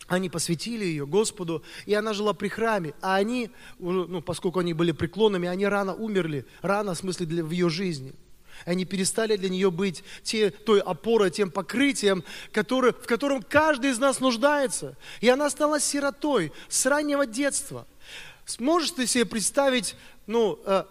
они 0.07 0.29
посвятили 0.29 0.85
ее 0.85 1.05
Господу, 1.05 1.63
и 1.85 1.93
она 1.93 2.13
жила 2.13 2.33
при 2.33 2.47
храме. 2.47 2.93
А 3.01 3.15
они, 3.15 3.49
ну, 3.79 4.21
поскольку 4.21 4.59
они 4.59 4.73
были 4.73 4.91
преклонными, 4.91 5.47
они 5.47 5.65
рано 5.65 5.93
умерли, 5.93 6.45
рано 6.61 6.93
в 6.93 6.97
смысле 6.97 7.25
для, 7.25 7.43
в 7.43 7.51
ее 7.51 7.69
жизни. 7.69 8.13
Они 8.65 8.85
перестали 8.85 9.35
для 9.35 9.49
нее 9.49 9.71
быть 9.71 10.03
те, 10.23 10.49
той 10.49 10.79
опорой, 10.79 11.31
тем 11.31 11.51
покрытием, 11.51 12.23
который, 12.51 12.93
в 12.93 13.05
котором 13.05 13.41
каждый 13.41 13.91
из 13.91 13.99
нас 13.99 14.19
нуждается. 14.19 14.95
И 15.21 15.29
она 15.29 15.49
стала 15.49 15.79
сиротой 15.79 16.51
с 16.69 16.85
раннего 16.85 17.25
детства. 17.25 17.87
Сможешь 18.45 18.91
ты 18.91 19.07
себе 19.07 19.25
представить, 19.25 19.95
ну, 20.27 20.59
э, 20.65 20.83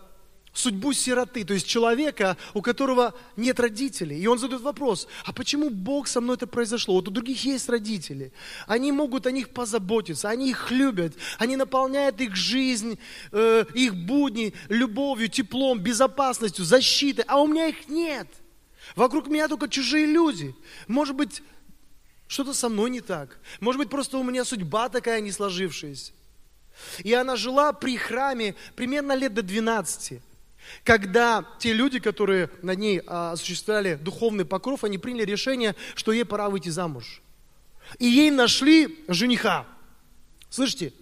судьбу 0.52 0.92
сироты, 0.92 1.44
то 1.44 1.54
есть 1.54 1.66
человека, 1.66 2.36
у 2.54 2.62
которого 2.62 3.14
нет 3.36 3.58
родителей. 3.58 4.20
И 4.20 4.26
он 4.26 4.38
задает 4.38 4.62
вопрос, 4.62 5.08
а 5.24 5.32
почему 5.32 5.70
Бог 5.70 6.08
со 6.08 6.20
мной 6.20 6.36
это 6.36 6.46
произошло? 6.46 6.94
Вот 6.94 7.08
у 7.08 7.10
других 7.10 7.44
есть 7.44 7.68
родители. 7.68 8.32
Они 8.66 8.92
могут 8.92 9.26
о 9.26 9.30
них 9.30 9.50
позаботиться, 9.50 10.28
они 10.28 10.50
их 10.50 10.70
любят, 10.70 11.14
они 11.38 11.56
наполняют 11.56 12.20
их 12.20 12.36
жизнь, 12.36 12.98
э, 13.32 13.64
их 13.74 13.94
будни 13.94 14.54
любовью, 14.68 15.28
теплом, 15.28 15.78
безопасностью, 15.78 16.64
защитой, 16.64 17.24
а 17.26 17.40
у 17.40 17.46
меня 17.46 17.68
их 17.68 17.88
нет. 17.88 18.28
Вокруг 18.94 19.28
меня 19.28 19.48
только 19.48 19.68
чужие 19.68 20.06
люди. 20.06 20.54
Может 20.86 21.16
быть, 21.16 21.42
что-то 22.26 22.52
со 22.52 22.68
мной 22.68 22.90
не 22.90 23.00
так. 23.00 23.38
Может 23.60 23.78
быть, 23.78 23.88
просто 23.88 24.18
у 24.18 24.22
меня 24.22 24.44
судьба 24.44 24.88
такая 24.90 25.20
не 25.20 25.32
сложившаяся. 25.32 26.12
И 27.04 27.12
она 27.12 27.36
жила 27.36 27.72
при 27.72 27.96
храме 27.96 28.54
примерно 28.74 29.14
лет 29.14 29.34
до 29.34 29.42
12 29.42 30.20
когда 30.84 31.46
те 31.58 31.72
люди, 31.72 31.98
которые 31.98 32.50
над 32.62 32.78
ней 32.78 33.02
а, 33.06 33.32
осуществляли 33.32 33.94
духовный 33.94 34.44
покров, 34.44 34.84
они 34.84 34.98
приняли 34.98 35.24
решение, 35.24 35.74
что 35.94 36.12
ей 36.12 36.24
пора 36.24 36.48
выйти 36.48 36.68
замуж. 36.68 37.22
И 37.98 38.06
ей 38.06 38.30
нашли 38.30 39.04
жениха. 39.08 39.66
Слышите? 40.50 40.92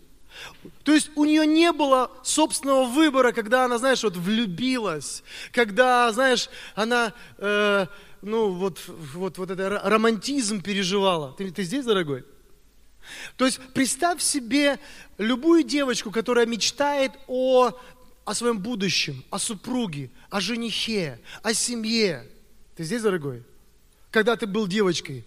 То 0.85 0.95
есть 0.95 1.11
у 1.17 1.25
нее 1.25 1.47
не 1.47 1.73
было 1.73 2.11
собственного 2.23 2.85
выбора, 2.85 3.33
когда 3.33 3.65
она, 3.65 3.79
знаешь, 3.79 4.03
вот 4.03 4.17
влюбилась, 4.17 5.23
когда, 5.53 6.11
знаешь, 6.13 6.49
она, 6.75 7.13
э, 7.39 7.87
ну, 8.23 8.51
вот, 8.53 8.81
вот, 8.87 9.39
вот 9.39 9.51
это 9.51 9.81
романтизм 9.85 10.63
переживала. 10.63 11.35
Ты, 11.37 11.51
ты 11.51 11.63
здесь, 11.63 11.85
дорогой? 11.85 12.25
То 13.37 13.47
есть 13.47 13.61
представь 13.75 14.23
себе 14.23 14.79
любую 15.19 15.65
девочку, 15.65 16.11
которая 16.11 16.47
мечтает 16.47 17.13
о 17.27 17.73
о 18.31 18.35
своем 18.35 18.61
будущем, 18.61 19.25
о 19.31 19.41
супруге, 19.41 20.09
о 20.31 20.41
женихе, 20.41 21.19
о 21.43 21.53
семье. 21.53 22.29
Ты 22.77 22.85
здесь, 22.85 23.03
дорогой? 23.03 23.43
Когда 24.13 24.37
ты 24.37 24.47
был 24.47 24.69
девочкой, 24.69 25.25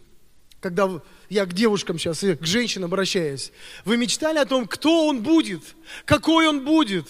когда 0.62 0.90
я 1.28 1.46
к 1.46 1.52
девушкам 1.52 2.00
сейчас 2.00 2.24
и 2.24 2.34
к 2.38 2.46
женщинам 2.46 2.86
обращаюсь, 2.86 3.52
вы 3.84 3.98
мечтали 3.98 4.38
о 4.38 4.46
том, 4.46 4.66
кто 4.66 5.06
он 5.08 5.22
будет, 5.22 5.76
какой 6.06 6.48
он 6.48 6.64
будет? 6.64 7.10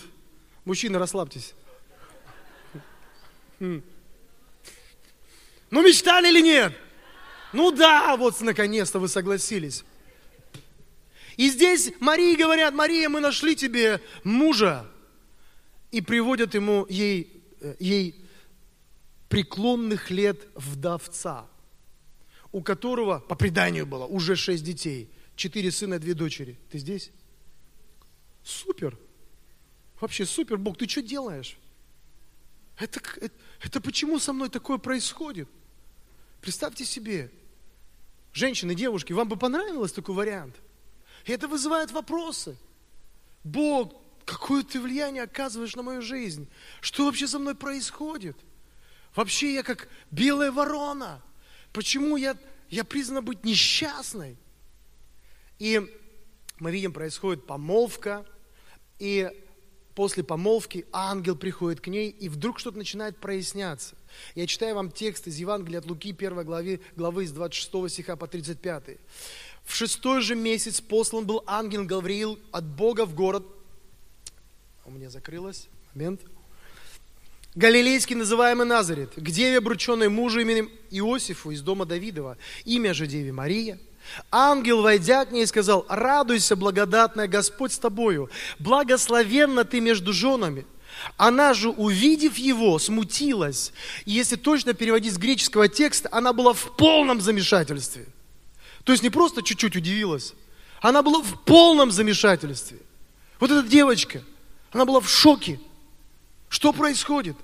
Мужчины, 0.65 0.97
расслабьтесь. 0.97 1.53
Ну, 3.59 3.83
мечтали 5.69 6.29
или 6.29 6.41
нет? 6.41 6.73
Ну 7.51 7.69
да, 7.69 8.17
вот 8.17 8.41
наконец-то 8.41 8.97
вы 8.97 9.07
согласились. 9.07 9.83
И 11.37 11.51
здесь 11.51 11.91
Марии 11.99 12.35
говорят, 12.35 12.73
Мария, 12.73 13.09
мы 13.09 13.19
нашли 13.19 13.55
тебе 13.55 14.01
мужа 14.23 14.87
и 15.93 16.01
приводят 16.01 16.55
ему 16.55 16.87
ей, 16.89 17.43
э, 17.61 17.75
ей 17.79 18.25
преклонных 19.29 20.09
лет 20.09 20.47
вдовца, 20.55 21.47
у 22.51 22.63
которого, 22.63 23.19
по 23.19 23.35
преданию 23.35 23.85
было, 23.85 24.05
уже 24.05 24.35
шесть 24.35 24.63
детей, 24.63 25.13
четыре 25.35 25.71
сына, 25.71 25.99
две 25.99 26.15
дочери. 26.15 26.57
Ты 26.71 26.79
здесь? 26.79 27.11
Супер. 28.43 28.97
Вообще 30.01 30.25
супер, 30.25 30.57
Бог, 30.57 30.79
ты 30.79 30.89
что 30.89 31.03
делаешь? 31.03 31.57
Это, 32.79 32.99
это, 33.21 33.35
это 33.61 33.79
почему 33.79 34.17
со 34.17 34.33
мной 34.33 34.49
такое 34.49 34.79
происходит? 34.79 35.47
Представьте 36.41 36.85
себе, 36.85 37.31
Женщины, 38.33 38.73
девушки, 38.73 39.13
вам 39.13 39.29
бы 39.29 39.37
понравилось 39.37 39.91
такой 39.91 40.15
вариант? 40.15 40.55
И 41.25 41.31
это 41.31 41.47
вызывает 41.47 41.91
вопросы. 41.91 42.57
Бог, 43.43 43.93
какое 44.25 44.63
ты 44.63 44.79
влияние 44.79 45.23
оказываешь 45.23 45.75
на 45.75 45.83
мою 45.83 46.01
жизнь? 46.01 46.47
Что 46.81 47.05
вообще 47.05 47.27
со 47.27 47.39
мной 47.39 47.55
происходит? 47.55 48.37
Вообще 49.15 49.53
я 49.53 49.63
как 49.63 49.87
белая 50.11 50.51
ворона. 50.51 51.21
Почему 51.71 52.17
я, 52.17 52.37
я 52.69 52.83
признана 52.83 53.21
быть 53.21 53.43
несчастной? 53.43 54.37
И 55.59 55.81
мы 56.59 56.71
видим, 56.71 56.93
происходит 56.93 57.45
помолвка, 57.45 58.25
и 58.99 59.29
после 59.95 60.23
помолвки 60.23 60.85
ангел 60.91 61.35
приходит 61.35 61.81
к 61.81 61.87
ней, 61.87 62.09
и 62.09 62.29
вдруг 62.29 62.59
что-то 62.59 62.77
начинает 62.77 63.17
проясняться. 63.17 63.95
Я 64.35 64.47
читаю 64.47 64.75
вам 64.75 64.91
текст 64.91 65.27
из 65.27 65.37
Евангелия 65.37 65.79
от 65.79 65.85
Луки, 65.85 66.11
1 66.11 66.43
главы, 66.43 66.81
главы 66.95 67.27
с 67.27 67.31
26 67.31 67.91
стиха 67.91 68.15
по 68.15 68.27
35. 68.27 68.97
В 69.63 69.75
шестой 69.75 70.21
же 70.21 70.35
месяц 70.35 70.81
послан 70.81 71.25
был 71.25 71.43
ангел 71.47 71.85
Гавриил 71.85 72.39
от 72.51 72.65
Бога 72.65 73.05
в 73.05 73.15
город. 73.15 73.45
У 74.85 74.91
меня 74.91 75.09
закрылось. 75.09 75.67
Момент. 75.93 76.21
Галилейский, 77.55 78.15
называемый 78.15 78.65
Назарет, 78.65 79.13
к 79.15 79.29
деве, 79.29 79.59
обрученной 79.59 80.09
мужу 80.09 80.39
именем 80.39 80.71
Иосифу 80.89 81.51
из 81.51 81.61
дома 81.61 81.85
Давидова, 81.85 82.37
имя 82.65 82.93
же 82.93 83.05
деве 83.05 83.31
Мария– 83.31 83.79
Ангел, 84.31 84.81
войдя 84.81 85.25
к 85.25 85.31
ней, 85.31 85.45
сказал, 85.47 85.85
радуйся, 85.89 86.55
благодатная, 86.55 87.27
Господь 87.27 87.73
с 87.73 87.77
тобою, 87.77 88.29
благословенна 88.59 89.63
ты 89.63 89.79
между 89.79 90.13
женами. 90.13 90.65
Она 91.17 91.53
же, 91.53 91.69
увидев 91.69 92.37
его, 92.37 92.77
смутилась. 92.79 93.73
И 94.05 94.11
если 94.11 94.35
точно 94.35 94.73
переводить 94.73 95.13
с 95.13 95.17
греческого 95.17 95.67
текста, 95.67 96.09
она 96.11 96.33
была 96.33 96.53
в 96.53 96.75
полном 96.77 97.19
замешательстве. 97.19 98.05
То 98.83 98.91
есть 98.91 99.03
не 99.03 99.09
просто 99.09 99.41
чуть-чуть 99.41 99.75
удивилась, 99.75 100.33
она 100.81 101.01
была 101.01 101.21
в 101.21 101.43
полном 101.45 101.91
замешательстве. 101.91 102.79
Вот 103.39 103.49
эта 103.49 103.67
девочка, 103.67 104.21
она 104.73 104.85
была 104.85 104.99
в 104.99 105.09
шоке. 105.09 105.59
Что 106.49 106.73
происходит? 106.73 107.37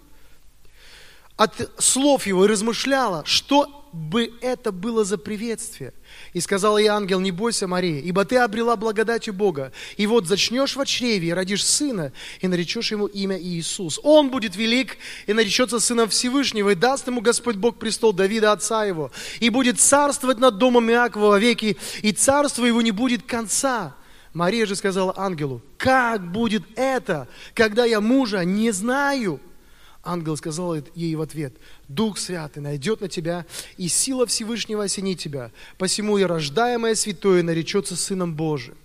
От 1.38 1.72
слов 1.78 2.28
его 2.28 2.46
и 2.46 2.48
размышляла, 2.48 3.24
что 3.26 3.80
бы 3.92 4.34
это 4.42 4.72
было 4.72 5.04
за 5.04 5.18
приветствие. 5.18 5.94
И 6.34 6.42
сказал 6.42 6.78
ей 6.78 6.88
ангел, 6.88 7.20
не 7.20 7.32
бойся, 7.32 7.66
Мария, 7.66 8.02
ибо 8.02 8.26
ты 8.26 8.38
обрела 8.38 8.76
благодатью 8.76 9.34
Бога. 9.34 9.72
И 9.98 10.06
вот 10.06 10.28
зачнешь 10.28 10.76
в 10.76 10.86
чреве, 10.86 11.30
и 11.30 11.34
родишь 11.34 11.66
сына, 11.66 12.12
и 12.42 12.48
наречешь 12.48 12.92
ему 12.92 13.08
имя 13.08 13.40
Иисус. 13.40 14.00
Он 14.04 14.30
будет 14.30 14.56
велик, 14.56 14.98
и 15.28 15.34
наречется 15.34 15.80
сыном 15.80 16.10
Всевышнего, 16.10 16.72
и 16.72 16.76
даст 16.76 17.08
ему 17.08 17.22
Господь 17.22 17.56
Бог 17.56 17.78
престол 17.80 18.14
Давида, 18.14 18.52
отца 18.52 18.86
его. 18.86 19.12
И 19.40 19.50
будет 19.50 19.80
царствовать 19.80 20.40
над 20.40 20.58
домом 20.58 20.90
Иакова 20.92 21.40
веки, 21.40 21.78
и 22.02 22.12
царство 22.12 22.66
его 22.66 22.82
не 22.82 22.92
будет 22.92 23.24
конца. 23.24 23.96
Мария 24.40 24.66
же 24.66 24.78
сказала 24.78 25.14
ангелу, 25.18 25.62
как 25.78 26.32
будет 26.32 26.64
это, 26.78 27.28
когда 27.54 27.84
я 27.84 28.00
мужа 28.00 28.46
не 28.46 28.72
знаю? 28.72 29.42
Ангел 30.02 30.38
сказал 30.38 30.78
ей 30.96 31.14
в 31.16 31.22
ответ, 31.22 31.54
Дух 31.90 32.18
Святый 32.18 32.64
найдет 32.64 33.02
на 33.02 33.10
тебя, 33.10 33.46
и 33.76 33.90
сила 33.90 34.26
Всевышнего 34.26 34.86
осенит 34.86 35.20
тебя. 35.20 35.52
Посему 35.78 36.18
и 36.18 36.24
рождаемое 36.24 36.96
святое 36.96 37.44
наречется 37.44 37.98
Сыном 37.98 38.34
Божиим. 38.34 38.78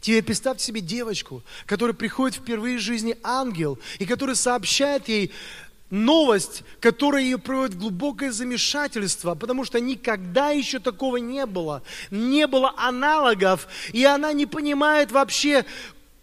Теперь 0.00 0.22
представьте 0.22 0.64
себе 0.66 0.80
девочку, 0.80 1.42
которая 1.66 1.94
приходит 1.94 2.36
впервые 2.36 2.78
в 2.78 2.80
жизни 2.80 3.16
ангел, 3.24 3.76
и 3.98 4.06
который 4.06 4.36
сообщает 4.36 5.08
ей 5.08 5.32
новость, 5.90 6.62
которая 6.80 7.22
ее 7.22 7.38
приводит 7.38 7.74
в 7.74 7.80
глубокое 7.80 8.32
замешательство, 8.32 9.34
потому 9.34 9.64
что 9.64 9.80
никогда 9.80 10.50
еще 10.50 10.78
такого 10.78 11.16
не 11.16 11.46
было, 11.46 11.82
не 12.10 12.46
было 12.46 12.72
аналогов, 12.76 13.68
и 13.92 14.04
она 14.04 14.32
не 14.32 14.46
понимает 14.46 15.12
вообще, 15.12 15.64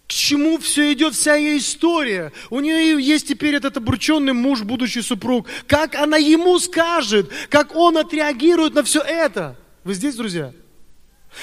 к 0.08 0.12
чему 0.12 0.58
все 0.58 0.93
идет, 0.93 1.13
вся 1.13 1.36
ее 1.36 1.58
история. 1.58 2.32
У 2.49 2.62
нее 2.62 3.01
есть 3.01 3.27
теперь 3.27 3.56
этот 3.56 3.75
обрученный 3.75 4.34
муж, 4.34 4.63
будущий 4.63 5.01
супруг. 5.01 5.47
Как 5.67 5.95
она 5.95 6.15
ему 6.15 6.58
скажет, 6.60 7.30
как 7.49 7.75
он 7.75 7.97
отреагирует 7.97 8.73
на 8.73 8.84
все 8.84 9.01
это. 9.01 9.58
Вы 9.84 9.93
здесь, 9.93 10.15
друзья? 10.15 10.53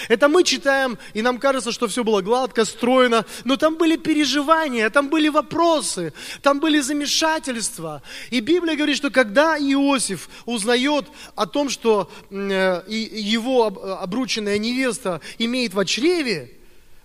Это 0.09 0.29
мы 0.29 0.45
читаем, 0.45 0.99
и 1.13 1.23
нам 1.23 1.39
кажется, 1.39 1.73
что 1.73 1.89
все 1.89 2.05
было 2.05 2.21
гладко, 2.21 2.65
стройно, 2.65 3.25
но 3.45 3.57
там 3.57 3.77
были 3.77 3.97
переживания, 3.97 4.91
там 4.91 5.09
были 5.09 5.29
вопросы, 5.29 6.13
там 6.43 6.61
были 6.61 6.81
замешательства. 6.81 8.03
И 8.31 8.41
Библия 8.41 8.77
говорит, 8.77 8.97
что 8.97 9.11
когда 9.11 9.59
Иосиф 9.59 10.29
узнает 10.47 11.07
о 11.35 11.47
том, 11.47 11.69
что 11.69 12.11
э, 12.31 12.83
его 12.89 13.67
обрученная 13.67 14.59
невеста 14.59 15.21
имеет 15.39 15.75
в 15.75 15.85
чреве, 15.85 16.53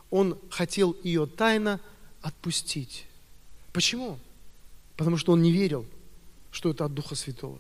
он 0.10 0.38
хотел 0.50 0.96
ее 1.04 1.28
тайно 1.28 1.80
отпустить. 2.22 3.06
Почему? 3.74 4.20
Потому 4.98 5.18
что 5.18 5.34
он 5.34 5.42
не 5.42 5.52
верил, 5.52 5.86
что 6.52 6.72
это 6.72 6.86
от 6.86 6.94
Духа 6.94 7.16
Святого. 7.16 7.60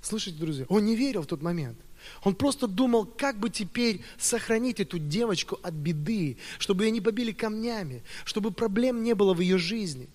Слышите, 0.00 0.38
друзья? 0.38 0.64
Он 0.68 0.84
не 0.84 0.96
верил 0.96 1.22
в 1.22 1.26
тот 1.26 1.42
момент. 1.42 1.78
Он 2.24 2.34
просто 2.34 2.66
думал, 2.66 3.06
как 3.06 3.38
бы 3.38 3.50
теперь 3.50 4.02
сохранить 4.18 4.80
эту 4.80 4.98
девочку 4.98 5.58
от 5.62 5.74
беды, 5.74 6.38
чтобы 6.58 6.84
ее 6.84 6.90
не 6.90 7.00
побили 7.00 7.32
камнями, 7.32 8.02
чтобы 8.24 8.50
проблем 8.50 9.02
не 9.02 9.14
было 9.14 9.34
в 9.34 9.40
ее 9.40 9.58
жизни. 9.58 10.08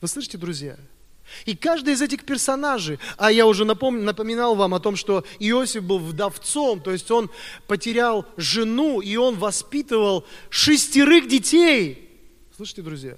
Вы 0.00 0.08
слышите, 0.08 0.38
друзья? 0.38 0.76
И 1.44 1.56
каждый 1.56 1.94
из 1.94 2.02
этих 2.02 2.24
персонажей, 2.24 2.98
а 3.16 3.32
я 3.32 3.46
уже 3.46 3.64
напомню, 3.64 4.02
напоминал 4.02 4.54
вам 4.54 4.74
о 4.74 4.80
том, 4.80 4.96
что 4.96 5.24
Иосиф 5.38 5.82
был 5.82 5.98
вдовцом, 5.98 6.80
то 6.80 6.92
есть 6.92 7.10
он 7.10 7.30
потерял 7.66 8.24
жену, 8.36 9.00
и 9.00 9.16
он 9.16 9.36
воспитывал 9.36 10.24
шестерых 10.50 11.26
детей. 11.26 12.08
Слышите, 12.56 12.82
друзья? 12.82 13.16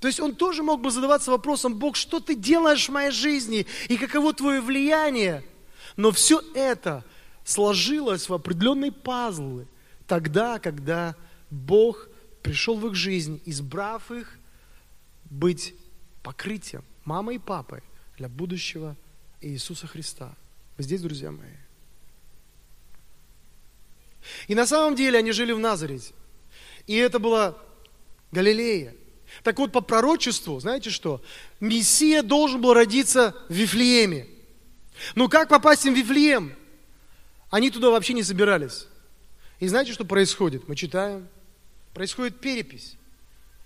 То 0.00 0.06
есть 0.06 0.20
он 0.20 0.34
тоже 0.34 0.62
мог 0.62 0.80
бы 0.80 0.90
задаваться 0.90 1.30
вопросом, 1.30 1.74
Бог, 1.74 1.96
что 1.96 2.20
ты 2.20 2.34
делаешь 2.34 2.88
в 2.88 2.92
моей 2.92 3.10
жизни, 3.10 3.66
и 3.88 3.96
каково 3.96 4.32
твое 4.32 4.60
влияние? 4.60 5.44
Но 5.98 6.12
все 6.12 6.40
это 6.54 7.04
сложилось 7.44 8.28
в 8.28 8.32
определенные 8.32 8.92
пазлы 8.92 9.66
тогда, 10.06 10.60
когда 10.60 11.16
Бог 11.50 12.08
пришел 12.40 12.78
в 12.78 12.86
их 12.86 12.94
жизнь, 12.94 13.42
избрав 13.44 14.12
их 14.12 14.38
быть 15.24 15.74
покрытием 16.22 16.84
мамы 17.04 17.34
и 17.34 17.38
папы 17.38 17.82
для 18.16 18.28
будущего 18.28 18.96
Иисуса 19.40 19.88
Христа. 19.88 20.32
Вы 20.76 20.84
здесь, 20.84 21.02
друзья 21.02 21.32
мои? 21.32 21.48
И 24.46 24.54
на 24.54 24.68
самом 24.68 24.94
деле 24.94 25.18
они 25.18 25.32
жили 25.32 25.50
в 25.50 25.58
Назарете. 25.58 26.14
И 26.86 26.94
это 26.94 27.18
была 27.18 27.58
Галилея. 28.30 28.94
Так 29.42 29.58
вот, 29.58 29.72
по 29.72 29.80
пророчеству, 29.80 30.60
знаете 30.60 30.90
что? 30.90 31.20
Мессия 31.58 32.22
должен 32.22 32.60
был 32.60 32.72
родиться 32.72 33.34
в 33.48 33.52
Вифлееме. 33.52 34.37
Но 35.14 35.28
как 35.28 35.48
попасть 35.48 35.84
в 35.84 35.92
Вифлеем? 35.92 36.54
Они 37.50 37.70
туда 37.70 37.90
вообще 37.90 38.12
не 38.12 38.22
собирались. 38.22 38.86
И 39.60 39.68
знаете, 39.68 39.92
что 39.92 40.04
происходит? 40.04 40.68
Мы 40.68 40.76
читаем. 40.76 41.28
Происходит 41.94 42.40
перепись. 42.40 42.96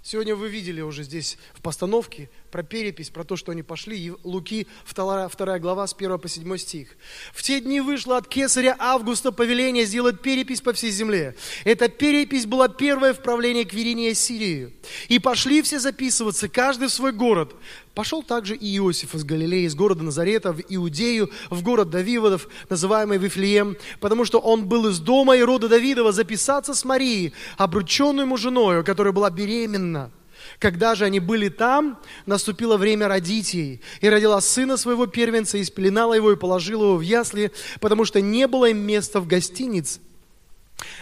Сегодня 0.02 0.34
вы 0.34 0.48
видели 0.48 0.80
уже 0.80 1.02
здесь 1.02 1.38
в 1.54 1.60
постановке 1.60 2.30
про 2.52 2.62
перепись, 2.62 3.08
про 3.08 3.24
то, 3.24 3.34
что 3.34 3.50
они 3.50 3.62
пошли. 3.62 4.12
Луки, 4.22 4.66
2, 4.94 5.28
2 5.28 5.58
глава, 5.58 5.86
с 5.86 5.94
1 5.94 6.18
по 6.18 6.28
7 6.28 6.56
стих. 6.58 6.88
«В 7.32 7.42
те 7.42 7.60
дни 7.60 7.80
вышло 7.80 8.18
от 8.18 8.28
кесаря 8.28 8.76
Августа 8.78 9.32
повеление 9.32 9.86
сделать 9.86 10.20
перепись 10.20 10.60
по 10.60 10.74
всей 10.74 10.90
земле. 10.90 11.34
Эта 11.64 11.88
перепись 11.88 12.44
была 12.44 12.68
первое 12.68 13.14
в 13.14 13.22
правлении 13.22 13.64
Квериния 13.64 14.12
Сирии. 14.12 14.74
И 15.08 15.18
пошли 15.18 15.62
все 15.62 15.80
записываться, 15.80 16.48
каждый 16.48 16.88
в 16.88 16.92
свой 16.92 17.12
город. 17.12 17.54
Пошел 17.94 18.22
также 18.22 18.54
и 18.54 18.76
Иосиф 18.76 19.14
из 19.14 19.24
Галилеи, 19.24 19.64
из 19.64 19.74
города 19.74 20.02
Назарета, 20.02 20.52
в 20.52 20.60
Иудею, 20.68 21.30
в 21.48 21.62
город 21.62 21.88
Давидов, 21.88 22.48
называемый 22.68 23.16
Вифлеем, 23.16 23.76
потому 24.00 24.26
что 24.26 24.38
он 24.38 24.66
был 24.66 24.88
из 24.88 24.98
дома 24.98 25.36
и 25.36 25.42
рода 25.42 25.68
Давидова 25.68 26.12
записаться 26.12 26.74
с 26.74 26.84
Марией, 26.84 27.32
обрученной 27.56 28.24
ему 28.24 28.36
женою, 28.36 28.84
которая 28.84 29.12
была 29.12 29.30
беременна. 29.30 30.10
Когда 30.58 30.94
же 30.94 31.04
они 31.04 31.20
были 31.20 31.48
там, 31.48 31.98
наступило 32.26 32.76
время 32.76 33.08
родить 33.08 33.54
ей. 33.54 33.80
И 34.00 34.08
родила 34.08 34.40
сына 34.40 34.76
своего 34.76 35.06
первенца, 35.06 35.58
и 35.58 35.64
спеленала 35.64 36.14
его, 36.14 36.32
и 36.32 36.36
положила 36.36 36.84
его 36.84 36.96
в 36.96 37.00
ясли, 37.00 37.52
потому 37.80 38.04
что 38.04 38.20
не 38.20 38.46
было 38.46 38.66
им 38.66 38.78
места 38.78 39.20
в 39.20 39.26
гостинице. 39.26 40.00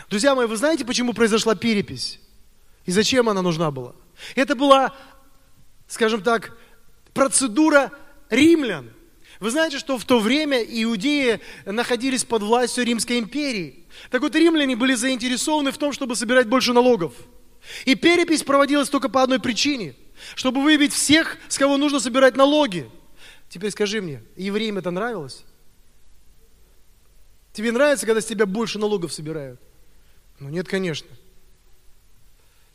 Друзья 0.09 0.35
мои, 0.35 0.46
вы 0.46 0.57
знаете, 0.57 0.85
почему 0.85 1.12
произошла 1.12 1.55
перепись? 1.55 2.20
И 2.87 2.90
зачем 2.90 3.29
она 3.29 3.42
нужна 3.42 3.70
была? 3.70 3.94
Это 4.35 4.55
была, 4.55 4.94
скажем 5.88 6.22
так, 6.22 6.57
процедура 7.14 7.92
римлян. 8.29 8.90
Вы 9.38 9.50
знаете, 9.50 9.79
что 9.79 9.96
в 9.96 10.05
то 10.05 10.20
время 10.20 10.62
иудеи 10.62 11.40
находились 11.64 12.24
под 12.24 12.42
властью 12.42 12.85
Римской 12.85 13.18
империи. 13.18 13.87
Так 14.11 14.20
вот, 14.20 14.35
римляне 14.35 14.76
были 14.76 14.94
заинтересованы 14.94 15.72
в 15.72 15.79
том, 15.79 15.92
чтобы 15.94 16.14
собирать 16.14 16.46
больше 16.46 16.74
налогов. 16.74 17.14
И 17.85 17.94
перепись 17.94 18.42
проводилась 18.42 18.88
только 18.88 19.09
по 19.09 19.22
одной 19.22 19.40
причине, 19.40 19.94
чтобы 20.35 20.62
выявить 20.62 20.92
всех, 20.92 21.38
с 21.48 21.59
кого 21.59 21.76
нужно 21.76 22.00
собирать 22.00 22.37
налоги. 22.37 22.90
Теперь 23.48 23.70
скажи 23.70 24.00
мне, 24.00 24.22
евреям 24.37 24.78
это 24.78 24.90
нравилось? 24.90 25.44
Тебе 27.52 27.72
нравится, 27.72 28.06
когда 28.06 28.20
с 28.20 28.26
тебя 28.26 28.46
больше 28.46 28.78
налогов 28.78 29.12
собирают? 29.12 29.61
Ну 30.38 30.48
нет, 30.48 30.68
конечно. 30.68 31.09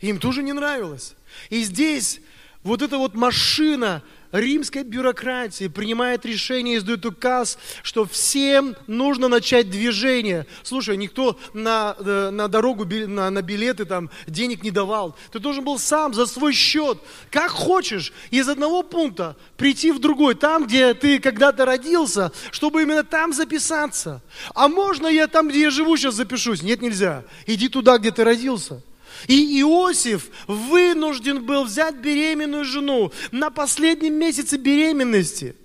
Им 0.01 0.19
тоже 0.19 0.43
не 0.43 0.53
нравилось. 0.53 1.15
И 1.49 1.63
здесь 1.63 2.21
вот 2.63 2.81
эта 2.81 2.97
вот 2.97 3.15
машина 3.15 4.03
римской 4.31 4.83
бюрократии 4.83 5.67
принимает 5.67 6.25
решение, 6.25 6.77
издает 6.77 7.05
указ, 7.05 7.57
что 7.83 8.05
всем 8.05 8.75
нужно 8.88 9.27
начать 9.27 9.69
движение. 9.69 10.45
Слушай, 10.63 10.97
никто 10.97 11.38
на, 11.53 11.95
э, 11.99 12.29
на 12.31 12.47
дорогу, 12.47 12.85
на, 12.85 13.29
на 13.29 13.41
билеты 13.41 13.85
там 13.85 14.09
денег 14.27 14.63
не 14.63 14.71
давал. 14.71 15.15
Ты 15.31 15.39
должен 15.39 15.63
был 15.63 15.79
сам 15.79 16.13
за 16.13 16.25
свой 16.25 16.53
счет, 16.53 16.99
как 17.29 17.51
хочешь, 17.51 18.13
из 18.31 18.47
одного 18.49 18.83
пункта 18.83 19.35
прийти 19.57 19.91
в 19.91 19.99
другой, 19.99 20.35
там, 20.35 20.65
где 20.65 20.93
ты 20.93 21.19
когда-то 21.19 21.65
родился, 21.65 22.31
чтобы 22.51 22.83
именно 22.83 23.03
там 23.03 23.33
записаться. 23.33 24.21
А 24.53 24.67
можно 24.67 25.07
я 25.07 25.27
там, 25.27 25.49
где 25.49 25.61
я 25.61 25.69
живу, 25.69 25.97
сейчас 25.97 26.15
запишусь? 26.15 26.61
Нет, 26.61 26.81
нельзя. 26.81 27.23
Иди 27.45 27.69
туда, 27.69 27.97
где 27.97 28.11
ты 28.11 28.23
родился. 28.23 28.81
И 29.27 29.59
Иосиф 29.61 30.29
вынужден 30.47 31.45
был 31.45 31.65
взять 31.65 31.95
беременную 31.95 32.63
жену 32.63 33.11
на 33.31 33.49
последнем 33.49 34.13
месяце 34.13 34.57
беременности 34.57 35.55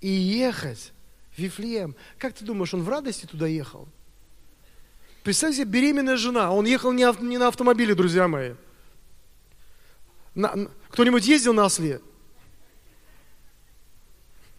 и 0.00 0.08
ехать 0.08 0.92
в 1.34 1.38
Вифлеем. 1.38 1.94
Как 2.18 2.34
ты 2.34 2.44
думаешь, 2.44 2.74
он 2.74 2.82
в 2.82 2.88
радости 2.88 3.26
туда 3.26 3.46
ехал? 3.46 3.88
Представь 5.22 5.54
себе, 5.54 5.66
беременная 5.66 6.16
жена. 6.16 6.52
Он 6.52 6.64
ехал 6.64 6.92
не, 6.92 7.06
не 7.22 7.38
на 7.38 7.48
автомобиле, 7.48 7.94
друзья 7.94 8.26
мои. 8.26 8.54
На, 10.34 10.68
кто-нибудь 10.88 11.26
ездил 11.26 11.52
на 11.52 11.66
осле? 11.66 12.00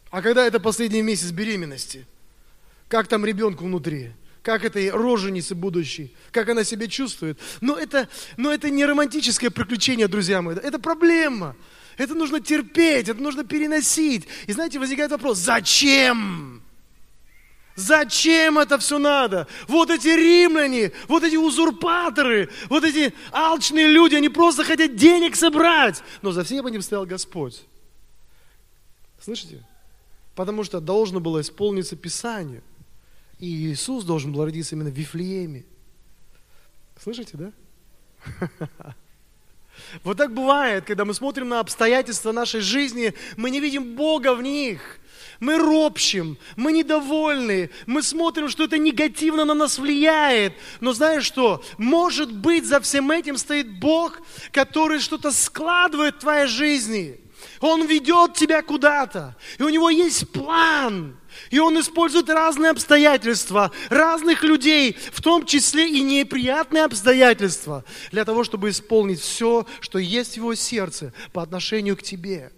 А 0.09 0.21
когда 0.21 0.45
это 0.45 0.59
последний 0.59 1.01
месяц 1.01 1.31
беременности? 1.31 2.05
Как 2.87 3.07
там 3.07 3.25
ребенку 3.25 3.65
внутри? 3.65 4.11
Как 4.41 4.65
этой 4.65 4.89
роженицы 4.89 5.55
будущей, 5.55 6.15
как 6.31 6.49
она 6.49 6.63
себя 6.63 6.87
чувствует. 6.87 7.39
Но 7.61 7.77
это, 7.77 8.09
но 8.37 8.51
это 8.51 8.69
не 8.69 8.85
романтическое 8.85 9.49
приключение, 9.49 10.07
друзья 10.07 10.41
мои, 10.41 10.55
это 10.55 10.79
проблема. 10.79 11.55
Это 11.97 12.15
нужно 12.15 12.39
терпеть, 12.39 13.09
это 13.09 13.21
нужно 13.21 13.43
переносить. 13.43 14.27
И 14.47 14.53
знаете, 14.53 14.79
возникает 14.79 15.11
вопрос, 15.11 15.37
зачем? 15.37 16.63
Зачем 17.75 18.57
это 18.57 18.77
все 18.79 18.97
надо? 18.97 19.47
Вот 19.67 19.89
эти 19.89 20.07
римляне, 20.07 20.91
вот 21.07 21.23
эти 21.23 21.35
узурпаторы, 21.35 22.49
вот 22.69 22.83
эти 22.83 23.13
алчные 23.31 23.87
люди, 23.87 24.15
они 24.15 24.29
просто 24.29 24.63
хотят 24.63 24.95
денег 24.95 25.35
собрать. 25.35 26.01
Но 26.21 26.31
за 26.31 26.43
всем 26.43 26.65
этим 26.65 26.81
стоял 26.81 27.05
Господь. 27.05 27.63
Слышите? 29.21 29.63
Потому 30.35 30.63
что 30.63 30.79
должно 30.79 31.19
было 31.19 31.41
исполниться 31.41 31.95
Писание. 31.95 32.63
И 33.41 33.71
Иисус 33.71 34.03
должен 34.03 34.31
был 34.31 34.45
родиться 34.45 34.75
именно 34.75 34.91
в 34.91 34.93
Вифлееме. 34.93 35.65
Слышите, 37.03 37.37
да? 37.37 37.51
Вот 40.03 40.17
так 40.17 40.33
бывает, 40.33 40.85
когда 40.85 41.05
мы 41.05 41.13
смотрим 41.13 41.49
на 41.49 41.59
обстоятельства 41.59 42.31
нашей 42.31 42.59
жизни, 42.59 43.13
мы 43.37 43.49
не 43.49 43.59
видим 43.59 43.95
Бога 43.95 44.35
в 44.35 44.41
них. 44.43 44.99
Мы 45.39 45.57
ропщим, 45.57 46.37
мы 46.55 46.71
недовольны, 46.71 47.71
мы 47.87 48.03
смотрим, 48.03 48.47
что 48.47 48.65
это 48.65 48.77
негативно 48.77 49.43
на 49.43 49.55
нас 49.55 49.79
влияет. 49.79 50.53
Но 50.81 50.93
знаешь 50.93 51.23
что? 51.23 51.63
Может 51.79 52.31
быть, 52.31 52.65
за 52.65 52.79
всем 52.79 53.09
этим 53.09 53.37
стоит 53.37 53.79
Бог, 53.79 54.21
который 54.51 54.99
что-то 54.99 55.31
складывает 55.31 56.15
в 56.15 56.19
твоей 56.19 56.45
жизни. 56.45 57.19
Он 57.59 57.87
ведет 57.87 58.35
тебя 58.35 58.61
куда-то, 58.61 59.35
и 59.57 59.63
у 59.63 59.69
него 59.69 59.89
есть 59.89 60.29
план. 60.31 61.17
И 61.49 61.59
он 61.59 61.79
использует 61.79 62.29
разные 62.29 62.71
обстоятельства, 62.71 63.71
разных 63.89 64.43
людей, 64.43 64.97
в 65.11 65.21
том 65.21 65.45
числе 65.45 65.89
и 65.89 66.01
неприятные 66.01 66.83
обстоятельства, 66.83 67.83
для 68.11 68.25
того, 68.25 68.43
чтобы 68.43 68.69
исполнить 68.69 69.19
все, 69.19 69.65
что 69.79 69.99
есть 69.99 70.33
в 70.33 70.37
его 70.37 70.55
сердце 70.55 71.13
по 71.33 71.41
отношению 71.41 71.97
к 71.97 72.03
тебе. 72.03 72.51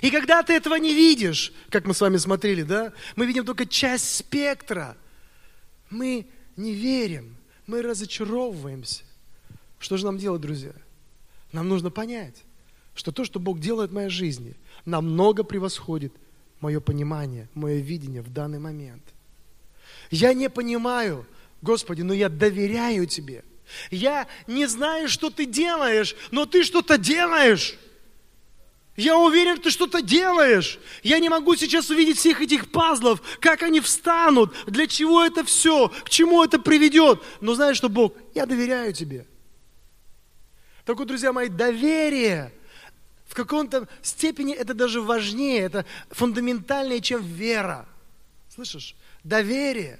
И 0.00 0.10
когда 0.10 0.42
ты 0.42 0.54
этого 0.54 0.76
не 0.76 0.94
видишь, 0.94 1.52
как 1.70 1.86
мы 1.86 1.94
с 1.94 2.00
вами 2.00 2.16
смотрели, 2.16 2.62
да, 2.62 2.92
мы 3.16 3.26
видим 3.26 3.44
только 3.44 3.66
часть 3.66 4.14
спектра. 4.14 4.96
Мы 5.90 6.26
не 6.56 6.72
верим, 6.72 7.36
мы 7.66 7.82
разочаровываемся. 7.82 9.04
Что 9.78 9.96
же 9.96 10.06
нам 10.06 10.18
делать, 10.18 10.40
друзья? 10.40 10.72
Нам 11.52 11.68
нужно 11.68 11.90
понять, 11.90 12.42
что 12.94 13.12
то, 13.12 13.24
что 13.24 13.38
Бог 13.38 13.60
делает 13.60 13.90
в 13.90 13.94
моей 13.94 14.08
жизни, 14.08 14.54
намного 14.84 15.44
превосходит 15.44 16.12
мое 16.64 16.80
понимание, 16.80 17.46
мое 17.52 17.76
видение 17.76 18.22
в 18.22 18.32
данный 18.32 18.58
момент. 18.58 19.02
Я 20.10 20.32
не 20.32 20.48
понимаю, 20.48 21.26
Господи, 21.60 22.00
но 22.00 22.14
я 22.14 22.30
доверяю 22.30 23.06
Тебе. 23.06 23.44
Я 23.90 24.26
не 24.46 24.66
знаю, 24.66 25.10
что 25.10 25.28
Ты 25.28 25.44
делаешь, 25.44 26.16
но 26.30 26.46
Ты 26.46 26.64
что-то 26.64 26.96
делаешь. 26.96 27.76
Я 28.96 29.18
уверен, 29.18 29.60
ты 29.60 29.70
что-то 29.70 30.00
делаешь. 30.00 30.78
Я 31.02 31.18
не 31.18 31.28
могу 31.28 31.56
сейчас 31.56 31.90
увидеть 31.90 32.16
всех 32.16 32.40
этих 32.40 32.70
пазлов, 32.70 33.20
как 33.40 33.64
они 33.64 33.80
встанут, 33.80 34.54
для 34.66 34.86
чего 34.86 35.24
это 35.24 35.42
все, 35.42 35.88
к 36.04 36.08
чему 36.08 36.44
это 36.44 36.60
приведет. 36.60 37.20
Но 37.40 37.54
знаешь 37.56 37.76
что, 37.76 37.88
Бог, 37.88 38.14
я 38.36 38.46
доверяю 38.46 38.92
тебе. 38.92 39.26
Так 40.84 40.96
вот, 40.96 41.08
друзья 41.08 41.32
мои, 41.32 41.48
доверие– 41.48 42.52
в 43.34 43.36
каком-то 43.36 43.88
степени 44.00 44.54
это 44.54 44.74
даже 44.74 45.00
важнее, 45.00 45.62
это 45.62 45.84
фундаментальнее, 46.10 47.00
чем 47.00 47.20
вера. 47.20 47.84
Слышишь? 48.48 48.94
Доверие. 49.24 49.98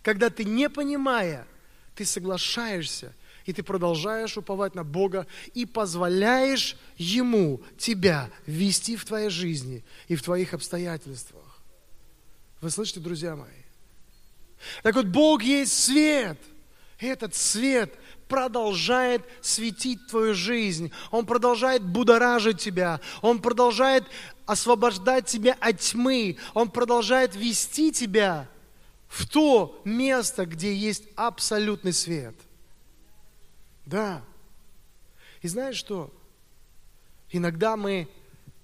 Когда 0.00 0.30
ты 0.30 0.44
не 0.44 0.70
понимая, 0.70 1.46
ты 1.94 2.06
соглашаешься, 2.06 3.12
и 3.44 3.52
ты 3.52 3.62
продолжаешь 3.62 4.38
уповать 4.38 4.74
на 4.74 4.82
Бога 4.82 5.26
и 5.52 5.66
позволяешь 5.66 6.74
Ему 6.96 7.60
тебя 7.76 8.30
вести 8.46 8.96
в 8.96 9.04
твоей 9.04 9.28
жизни 9.28 9.84
и 10.08 10.16
в 10.16 10.22
твоих 10.22 10.54
обстоятельствах. 10.54 11.60
Вы 12.62 12.70
слышите, 12.70 13.00
друзья 13.00 13.36
мои? 13.36 13.48
Так 14.82 14.94
вот, 14.94 15.04
Бог 15.04 15.42
есть 15.42 15.78
свет. 15.78 16.38
Этот 16.98 17.34
свет 17.34 17.94
продолжает 18.30 19.22
светить 19.42 20.06
твою 20.06 20.34
жизнь, 20.34 20.92
Он 21.10 21.26
продолжает 21.26 21.82
будоражить 21.84 22.60
тебя, 22.60 23.00
Он 23.20 23.42
продолжает 23.42 24.04
освобождать 24.46 25.26
тебя 25.26 25.56
от 25.60 25.80
тьмы, 25.80 26.36
Он 26.54 26.70
продолжает 26.70 27.34
вести 27.34 27.92
тебя 27.92 28.48
в 29.08 29.28
то 29.28 29.82
место, 29.84 30.46
где 30.46 30.72
есть 30.72 31.02
абсолютный 31.16 31.92
свет. 31.92 32.36
Да. 33.84 34.22
И 35.42 35.48
знаешь 35.48 35.76
что? 35.76 36.14
Иногда 37.30 37.76
мы 37.76 38.08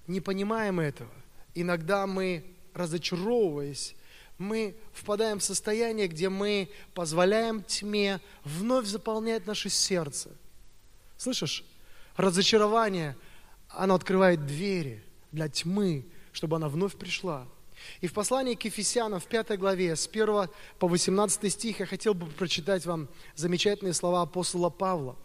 не 0.06 0.20
понимаем 0.20 0.78
этого. 0.78 1.10
Иногда 1.54 2.06
мы, 2.06 2.44
разочаровываясь, 2.72 3.95
мы 4.38 4.76
впадаем 4.92 5.38
в 5.38 5.44
состояние, 5.44 6.08
где 6.08 6.28
мы 6.28 6.68
позволяем 6.94 7.62
тьме 7.62 8.20
вновь 8.44 8.86
заполнять 8.86 9.46
наше 9.46 9.70
сердце. 9.70 10.30
Слышишь? 11.16 11.64
Разочарование, 12.16 13.16
оно 13.68 13.94
открывает 13.94 14.46
двери 14.46 15.02
для 15.32 15.48
тьмы, 15.48 16.06
чтобы 16.32 16.56
она 16.56 16.68
вновь 16.68 16.96
пришла. 16.96 17.46
И 18.00 18.06
в 18.06 18.12
послании 18.12 18.54
к 18.54 18.64
Ефесянам 18.64 19.20
в 19.20 19.26
5 19.26 19.58
главе, 19.58 19.96
с 19.96 20.06
1 20.06 20.48
по 20.78 20.88
18 20.88 21.52
стих, 21.52 21.80
я 21.80 21.86
хотел 21.86 22.14
бы 22.14 22.26
прочитать 22.26 22.84
вам 22.86 23.08
замечательные 23.34 23.92
слова 23.92 24.22
апостола 24.22 24.70
Павла. 24.70 25.16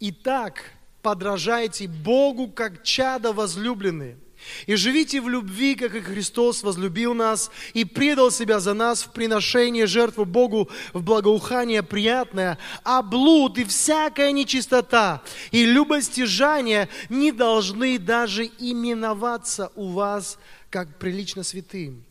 «Итак, 0.00 0.72
подражайте 1.02 1.86
Богу, 1.86 2.48
как 2.48 2.82
чада 2.82 3.32
возлюбленные, 3.32 4.18
и 4.66 4.74
живите 4.76 5.20
в 5.20 5.28
любви, 5.28 5.74
как 5.74 5.94
и 5.94 6.00
Христос 6.00 6.62
возлюбил 6.62 7.14
нас 7.14 7.50
и 7.72 7.84
предал 7.84 8.30
себя 8.30 8.60
за 8.60 8.74
нас 8.74 9.02
в 9.02 9.12
приношение 9.12 9.86
жертву 9.86 10.24
Богу 10.24 10.70
в 10.92 11.02
благоухание 11.02 11.82
приятное, 11.82 12.58
а 12.82 13.02
блуд 13.02 13.58
и 13.58 13.64
всякая 13.64 14.32
нечистота 14.32 15.22
и 15.50 15.64
любостяжание 15.66 16.88
не 17.08 17.32
должны 17.32 17.98
даже 17.98 18.44
именоваться 18.58 19.70
у 19.74 19.88
вас, 19.88 20.38
как 20.70 20.98
прилично 20.98 21.42
святым. 21.42 22.04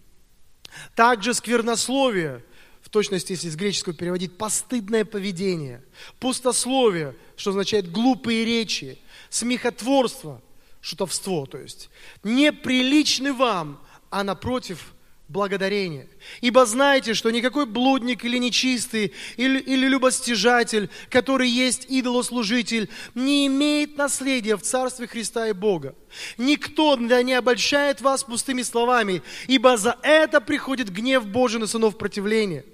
Также 0.96 1.34
сквернословие, 1.34 2.44
в 2.82 2.90
точности, 2.90 3.34
если 3.34 3.50
с 3.50 3.56
греческого 3.56 3.96
переводить, 3.96 4.38
постыдное 4.38 5.06
поведение, 5.06 5.84
пустословие, 6.20 7.16
что 7.36 7.52
означает 7.52 7.92
глупые 7.92 8.46
речи, 8.46 8.98
смехотворство– 9.30 10.42
шутовство, 10.84 11.48
то 11.48 11.58
есть, 11.58 11.90
неприличны 12.24 13.34
вам, 13.34 13.82
а 14.10 14.24
напротив 14.24 14.94
благодарение. 15.30 16.10
Ибо 16.42 16.66
знаете, 16.66 17.14
что 17.14 17.32
никакой 17.32 17.66
блудник 17.66 18.26
или 18.26 18.38
нечистый, 18.38 19.14
или, 19.38 19.60
или 19.60 19.88
любостяжатель, 19.88 20.90
который 21.10 21.50
есть 21.50 21.86
идолослужитель, 21.90 22.90
не 23.16 23.48
имеет 23.48 23.98
наследия 23.98 24.58
в 24.58 24.62
Царстве 24.62 25.08
Христа 25.08 25.48
и 25.48 25.54
Бога. 25.54 25.96
Никто 26.38 26.98
да 26.98 27.24
не 27.24 27.34
обольщает 27.34 28.02
вас 28.02 28.26
пустыми 28.26 28.62
словами, 28.62 29.24
ибо 29.48 29.78
за 29.78 29.98
это 30.04 30.42
приходит 30.42 30.92
гнев 30.92 31.26
Божий 31.26 31.62
на 31.62 31.68
сынов 31.68 31.98
противления. 31.98 32.66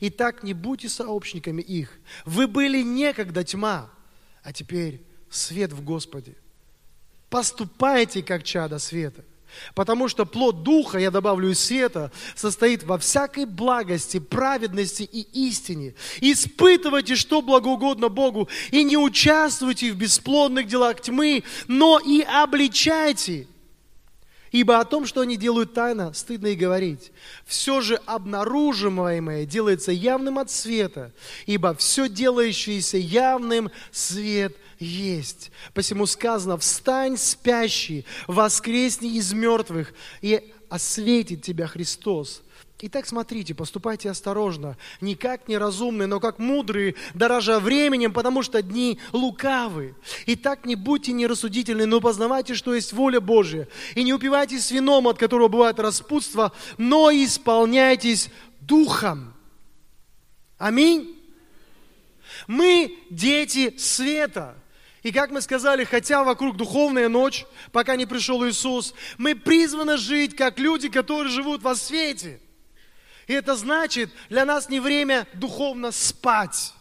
Итак, 0.00 0.44
не 0.44 0.54
будьте 0.54 0.88
сообщниками 0.88 1.60
их. 1.60 1.98
Вы 2.24 2.46
были 2.46 2.80
некогда 2.80 3.42
тьма, 3.42 3.90
а 4.44 4.52
теперь 4.52 5.02
свет 5.28 5.72
в 5.72 5.82
Господе. 5.82 6.36
Поступайте, 7.28 8.22
как 8.22 8.44
чада 8.44 8.78
света. 8.78 9.24
Потому 9.74 10.08
что 10.08 10.26
плод 10.26 10.62
Духа, 10.62 10.98
я 10.98 11.10
добавлю 11.10 11.50
из 11.50 11.60
света, 11.60 12.12
состоит 12.34 12.84
во 12.84 12.98
всякой 12.98 13.46
благости, 13.46 14.18
праведности 14.18 15.02
и 15.02 15.22
истине. 15.46 15.94
Испытывайте, 16.20 17.16
что 17.16 17.42
благоугодно 17.42 18.08
Богу, 18.08 18.48
и 18.70 18.84
не 18.84 18.96
участвуйте 18.96 19.92
в 19.92 19.96
бесплодных 19.96 20.66
делах 20.66 21.00
тьмы, 21.00 21.42
но 21.68 21.98
и 21.98 22.22
обличайте. 22.22 23.46
Ибо 24.52 24.78
о 24.78 24.84
том, 24.84 25.06
что 25.06 25.22
они 25.22 25.36
делают 25.36 25.74
тайно, 25.74 26.12
стыдно 26.12 26.48
и 26.48 26.54
говорить. 26.54 27.10
Все 27.44 27.80
же 27.80 27.96
обнаруживаемое 28.06 29.44
делается 29.44 29.92
явным 29.92 30.38
от 30.38 30.50
света, 30.50 31.12
ибо 31.46 31.74
все 31.74 32.08
делающееся 32.08 32.96
явным 32.96 33.70
свет 33.90 34.56
есть. 34.78 35.50
Посему 35.74 36.06
сказано, 36.06 36.58
встань 36.58 37.16
спящий, 37.16 38.04
воскресни 38.26 39.16
из 39.16 39.32
мертвых, 39.32 39.94
и 40.20 40.52
осветит 40.68 41.42
тебя 41.42 41.66
Христос. 41.66 42.42
Итак, 42.78 43.06
смотрите, 43.06 43.54
поступайте 43.54 44.10
осторожно, 44.10 44.76
не 45.00 45.14
как 45.14 45.48
неразумные, 45.48 46.06
но 46.06 46.20
как 46.20 46.38
мудрые, 46.38 46.94
дорожа 47.14 47.58
временем, 47.58 48.12
потому 48.12 48.42
что 48.42 48.60
дни 48.60 48.98
лукавы. 49.12 49.94
Итак, 50.26 50.66
не 50.66 50.74
будьте 50.74 51.12
нерассудительны, 51.12 51.86
но 51.86 52.02
познавайте, 52.02 52.54
что 52.54 52.74
есть 52.74 52.92
воля 52.92 53.18
Божья. 53.18 53.66
И 53.94 54.04
не 54.04 54.12
упивайтесь 54.12 54.70
вином, 54.70 55.08
от 55.08 55.16
которого 55.16 55.48
бывает 55.48 55.80
распутство, 55.80 56.52
но 56.76 57.10
исполняйтесь 57.10 58.28
духом. 58.60 59.32
Аминь. 60.58 61.18
Мы 62.46 62.98
дети 63.08 63.74
света. 63.78 64.54
И 65.06 65.12
как 65.12 65.30
мы 65.30 65.40
сказали, 65.40 65.84
хотя 65.84 66.24
вокруг 66.24 66.56
духовная 66.56 67.08
ночь, 67.08 67.46
пока 67.70 67.94
не 67.94 68.06
пришел 68.06 68.44
Иисус, 68.44 68.92
мы 69.18 69.36
призваны 69.36 69.98
жить 69.98 70.34
как 70.34 70.58
люди, 70.58 70.88
которые 70.88 71.30
живут 71.30 71.62
во 71.62 71.76
свете. 71.76 72.40
И 73.28 73.32
это 73.32 73.54
значит, 73.54 74.10
для 74.28 74.44
нас 74.44 74.68
не 74.68 74.80
время 74.80 75.28
духовно 75.32 75.92
спать. 75.92 76.74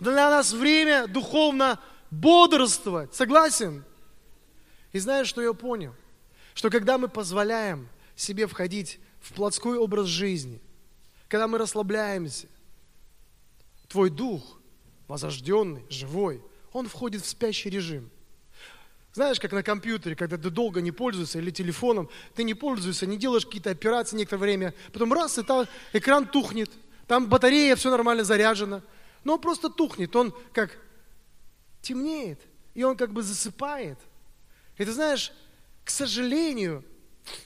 Для 0.00 0.30
нас 0.30 0.50
время 0.50 1.06
духовно 1.06 1.78
бодрствовать. 2.10 3.14
Согласен? 3.14 3.84
И 4.90 4.98
знаешь, 4.98 5.28
что 5.28 5.40
я 5.40 5.52
понял? 5.52 5.94
Что 6.54 6.70
когда 6.70 6.98
мы 6.98 7.06
позволяем 7.06 7.88
себе 8.16 8.48
входить 8.48 8.98
в 9.20 9.32
плотской 9.32 9.78
образ 9.78 10.08
жизни, 10.08 10.60
когда 11.28 11.46
мы 11.46 11.58
расслабляемся, 11.58 12.48
твой 13.86 14.10
дух, 14.10 14.58
возрожденный, 15.06 15.84
живой– 15.88 16.42
он 16.74 16.88
входит 16.88 17.22
в 17.22 17.28
спящий 17.28 17.70
режим. 17.70 18.10
Знаешь, 19.12 19.38
как 19.38 19.52
на 19.52 19.62
компьютере, 19.62 20.16
когда 20.16 20.36
ты 20.36 20.50
долго 20.50 20.80
не 20.80 20.90
пользуешься, 20.90 21.38
или 21.38 21.52
телефоном, 21.52 22.10
ты 22.34 22.42
не 22.42 22.52
пользуешься, 22.52 23.06
не 23.06 23.16
делаешь 23.16 23.46
какие-то 23.46 23.70
операции 23.70 24.16
некоторое 24.16 24.40
время, 24.40 24.74
потом 24.92 25.12
раз, 25.12 25.38
и 25.38 25.44
там 25.44 25.66
экран 25.92 26.26
тухнет, 26.26 26.68
там 27.06 27.28
батарея, 27.28 27.76
все 27.76 27.90
нормально 27.90 28.24
заряжено, 28.24 28.82
но 29.22 29.34
он 29.34 29.40
просто 29.40 29.70
тухнет, 29.70 30.14
он 30.16 30.34
как 30.52 30.76
темнеет, 31.80 32.40
и 32.74 32.82
он 32.82 32.96
как 32.96 33.12
бы 33.12 33.22
засыпает. 33.22 34.00
И 34.76 34.84
ты 34.84 34.90
знаешь, 34.90 35.30
к 35.84 35.90
сожалению, 35.90 36.84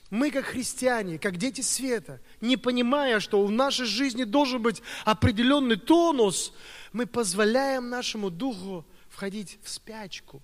мы 0.09 0.31
как 0.31 0.47
христиане, 0.47 1.19
как 1.19 1.37
дети 1.37 1.61
света, 1.61 2.19
не 2.41 2.57
понимая, 2.57 3.21
что 3.21 3.45
в 3.45 3.51
нашей 3.51 3.85
жизни 3.85 4.25
должен 4.25 4.63
быть 4.63 4.81
определенный 5.05 5.77
тонус, 5.77 6.55
мы 6.95 7.05
позволяем 7.05 7.91
нашему 7.91 8.31
духу 8.31 8.87
входить 9.19 9.59
в 9.65 9.69
спячку. 9.69 10.41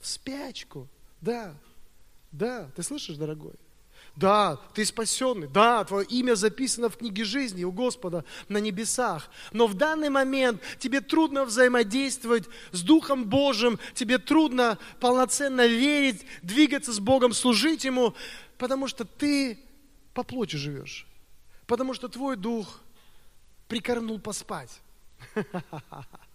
В 0.00 0.06
спячку. 0.06 0.86
Да. 1.22 1.54
Да. 2.30 2.70
Ты 2.76 2.82
слышишь, 2.82 3.16
дорогой? 3.16 3.54
Да, 4.16 4.56
ты 4.74 4.84
спасенный. 4.84 5.48
Да, 5.48 5.82
твое 5.84 6.06
имя 6.08 6.34
записано 6.34 6.90
в 6.90 6.98
книге 6.98 7.24
жизни 7.24 7.64
у 7.64 7.72
Господа 7.72 8.26
на 8.48 8.58
небесах. 8.58 9.30
Но 9.52 9.66
в 9.66 9.72
данный 9.72 10.10
момент 10.10 10.60
тебе 10.78 11.00
трудно 11.00 11.46
взаимодействовать 11.46 12.44
с 12.70 12.82
Духом 12.82 13.24
Божьим, 13.24 13.78
тебе 13.94 14.18
трудно 14.18 14.76
полноценно 15.00 15.66
верить, 15.66 16.26
двигаться 16.42 16.92
с 16.92 17.00
Богом, 17.00 17.32
служить 17.32 17.84
Ему, 17.84 18.14
потому 18.58 18.88
что 18.88 19.06
ты 19.06 19.58
по 20.12 20.22
плоти 20.22 20.56
живешь. 20.56 21.06
Потому 21.66 21.94
что 21.94 22.08
твой 22.08 22.36
дух 22.36 22.82
прикорнул 23.68 24.20
поспать. 24.20 24.82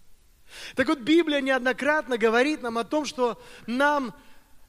Так 0.74 0.88
вот, 0.88 1.00
Библия 1.00 1.40
неоднократно 1.40 2.18
говорит 2.18 2.62
нам 2.62 2.78
о 2.78 2.84
том, 2.84 3.04
что 3.04 3.40
нам 3.66 4.14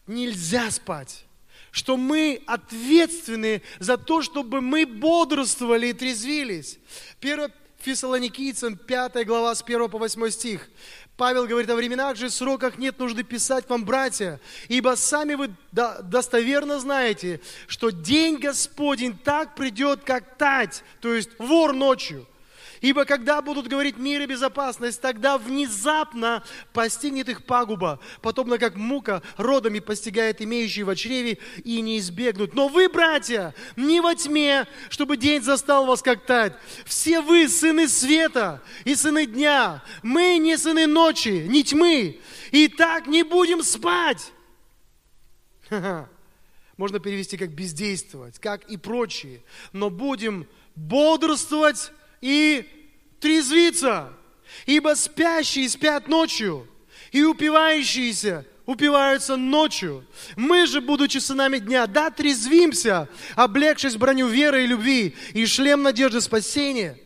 нельзя 0.07 0.71
спать, 0.71 1.25
что 1.71 1.97
мы 1.97 2.41
ответственны 2.45 3.61
за 3.79 3.97
то, 3.97 4.21
чтобы 4.21 4.61
мы 4.61 4.85
бодрствовали 4.85 5.87
и 5.87 5.93
трезвились. 5.93 6.79
1 7.21 7.51
Фессалоникийцам, 7.79 8.77
5 8.77 9.25
глава, 9.25 9.53
с 9.53 9.61
1 9.61 9.89
по 9.89 9.97
8 9.99 10.29
стих. 10.29 10.69
Павел 11.17 11.45
говорит, 11.45 11.69
о 11.69 11.75
временах 11.75 12.17
же 12.17 12.29
сроках 12.29 12.77
нет 12.77 12.99
нужды 12.99 13.23
писать 13.23 13.69
вам, 13.69 13.85
братья, 13.85 14.41
ибо 14.67 14.95
сами 14.95 15.35
вы 15.35 15.51
достоверно 15.71 16.79
знаете, 16.79 17.39
что 17.67 17.89
день 17.89 18.37
Господень 18.37 19.17
так 19.17 19.55
придет, 19.55 20.01
как 20.03 20.37
тать, 20.37 20.83
то 20.99 21.13
есть 21.13 21.29
вор 21.39 21.73
ночью– 21.73 22.27
Ибо 22.81 23.05
когда 23.05 23.41
будут 23.41 23.67
говорить 23.67 23.97
мир 23.97 24.21
и 24.21 24.25
безопасность, 24.25 25.01
тогда 25.01 25.37
внезапно 25.37 26.43
постигнет 26.73 27.29
их 27.29 27.45
пагуба, 27.45 27.99
подобно 28.21 28.57
как 28.57 28.75
мука 28.75 29.21
родами 29.37 29.79
постигает 29.79 30.41
имеющие 30.41 30.85
в 30.85 30.95
чреве 30.95 31.37
и 31.63 31.81
не 31.81 31.97
избегнут. 31.99 32.53
Но 32.53 32.67
вы, 32.67 32.89
братья, 32.89 33.53
не 33.75 34.01
во 34.01 34.15
тьме, 34.15 34.67
чтобы 34.89 35.17
день 35.17 35.41
застал 35.41 35.85
вас 35.85 36.01
как 36.01 36.25
тать. 36.25 36.53
Все 36.85 37.21
вы 37.21 37.47
сыны 37.47 37.87
света 37.87 38.61
и 38.83 38.95
сыны 38.95 39.25
дня. 39.25 39.83
Мы 40.03 40.37
не 40.37 40.57
сыны 40.57 40.87
ночи, 40.87 41.45
не 41.47 41.63
тьмы. 41.63 42.19
И 42.51 42.67
так 42.67 43.07
не 43.07 43.23
будем 43.23 43.63
спать. 43.63 44.31
Можно 46.77 46.99
перевести 46.99 47.37
как 47.37 47.51
бездействовать, 47.51 48.39
как 48.39 48.65
и 48.65 48.77
прочие. 48.77 49.41
Но 49.71 49.89
будем 49.89 50.47
бодрствовать 50.75 51.91
и 52.25 52.67
трезвиться, 53.19 54.11
ибо 54.65 54.95
спящие 54.95 55.69
спят 55.69 56.07
ночью, 56.07 56.67
и 57.11 57.23
упивающиеся 57.23 58.47
упиваются 58.65 59.35
ночью. 59.35 60.03
Мы 60.35 60.65
же, 60.65 60.81
будучи 60.81 61.19
сынами 61.19 61.59
дня, 61.59 61.85
да, 61.85 62.09
трезвимся, 62.09 63.07
облегшись 63.35 63.95
броню 63.95 64.27
веры 64.27 64.63
и 64.63 64.67
любви, 64.67 65.15
и 65.33 65.45
шлем 65.45 65.83
надежды 65.83 66.19
спасения. 66.19 66.99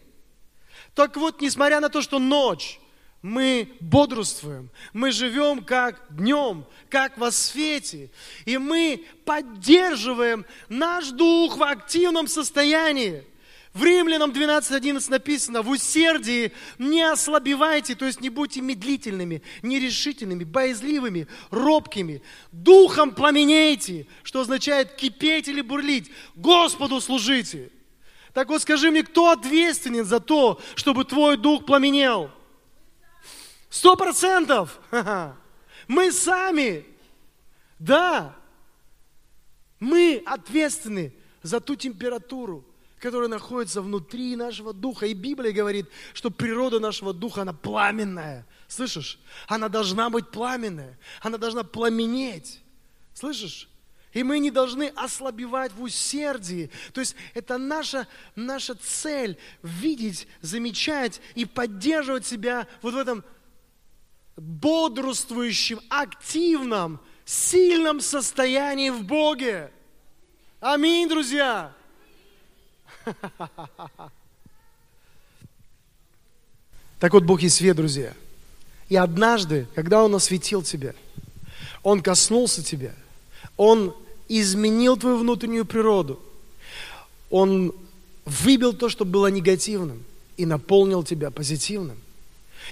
Так 0.95 1.17
вот, 1.17 1.41
несмотря 1.41 1.82
на 1.82 1.89
то, 1.89 2.01
что 2.01 2.17
ночь, 2.17 2.79
мы 3.21 3.73
бодрствуем, 3.82 4.69
мы 4.93 5.12
живем 5.12 5.65
как 5.65 6.01
днем, 6.12 6.65
как 6.89 7.17
во 7.17 7.29
свете, 7.34 8.10
и 8.45 8.58
мы 8.58 9.05
поддерживаем 9.25 10.45
наш 10.69 11.10
дух 11.10 11.58
в 11.58 11.63
активном 11.63 12.29
состоянии. 12.29 13.25
В 13.73 13.84
Римлянам 13.84 14.32
12.11 14.32 15.12
написано, 15.12 15.62
в 15.62 15.69
усердии 15.69 16.51
не 16.79 17.03
ослабевайте, 17.03 17.93
то 17.93 18.05
есть 18.05 18.19
не 18.19 18.29
будьте 18.29 18.62
медлительными, 18.62 19.43
нерешительными, 19.62 20.43
боязливыми, 20.43 21.27
робкими. 21.51 22.23
Духом 22.51 23.13
пламенейте, 23.13 24.08
что 24.23 24.41
означает 24.41 24.95
кипеть 24.95 25.47
или 25.47 25.62
бурлить. 25.62 26.12
Господу 26.36 26.99
служите. 26.99 27.71
Так 28.34 28.49
вот 28.49 28.62
скажи 28.62 28.89
мне, 28.89 29.03
кто 29.03 29.32
ответственен 29.32 30.05
за 30.05 30.19
то, 30.19 30.60
чтобы 30.75 31.05
твой 31.05 31.38
дух 31.38 31.65
пламенел? 31.65 32.32
Сто 33.69 33.95
процентов. 33.95 34.79
Мы 35.88 36.12
сами. 36.12 36.86
Да. 37.77 38.36
Мы 39.79 40.21
ответственны 40.25 41.13
за 41.41 41.60
ту 41.60 41.75
температуру, 41.75 42.65
которая 42.99 43.29
находится 43.29 43.81
внутри 43.81 44.35
нашего 44.35 44.73
духа. 44.73 45.05
И 45.05 45.13
Библия 45.13 45.51
говорит, 45.51 45.88
что 46.13 46.29
природа 46.29 46.79
нашего 46.79 47.13
духа, 47.13 47.41
она 47.41 47.53
пламенная. 47.53 48.45
Слышишь? 48.67 49.19
Она 49.47 49.69
должна 49.69 50.09
быть 50.09 50.29
пламенная. 50.29 50.99
Она 51.21 51.38
должна 51.38 51.63
пламенеть. 51.63 52.62
Слышишь? 53.13 53.69
И 54.12 54.23
мы 54.23 54.39
не 54.39 54.51
должны 54.51 54.91
ослабевать 54.95 55.71
в 55.71 55.81
усердии. 55.81 56.69
То 56.93 56.99
есть 56.99 57.15
это 57.33 57.57
наша, 57.57 58.07
наша 58.35 58.75
цель 58.75 59.38
видеть, 59.62 60.27
замечать 60.41 61.21
и 61.35 61.45
поддерживать 61.45 62.25
себя 62.25 62.67
вот 62.81 62.95
в 62.95 62.97
этом 62.97 63.23
бодрствующем, 64.35 65.79
активном, 65.89 66.99
сильном 67.23 68.01
состоянии 68.01 68.89
в 68.89 69.03
Боге. 69.03 69.71
Аминь, 70.59 71.07
друзья. 71.07 71.73
Так 77.00 77.13
вот, 77.13 77.24
Бог 77.24 77.41
есть 77.41 77.56
свет, 77.56 77.78
друзья. 77.78 78.13
И 78.89 78.98
однажды, 78.98 79.67
когда 79.74 80.04
Он 80.04 80.13
осветил 80.15 80.63
тебя, 80.63 80.93
Он 81.82 82.02
коснулся 82.02 82.62
тебя, 82.62 82.93
Он 83.56 83.95
изменил 84.28 84.98
твою 84.98 85.17
внутреннюю 85.17 85.65
природу, 85.65 86.19
Он 87.30 87.74
выбил 88.26 88.74
то, 88.74 88.89
что 88.89 89.06
было 89.06 89.28
негативным, 89.28 90.04
и 90.36 90.45
наполнил 90.45 91.04
тебя 91.04 91.32
позитивным. 91.32 91.98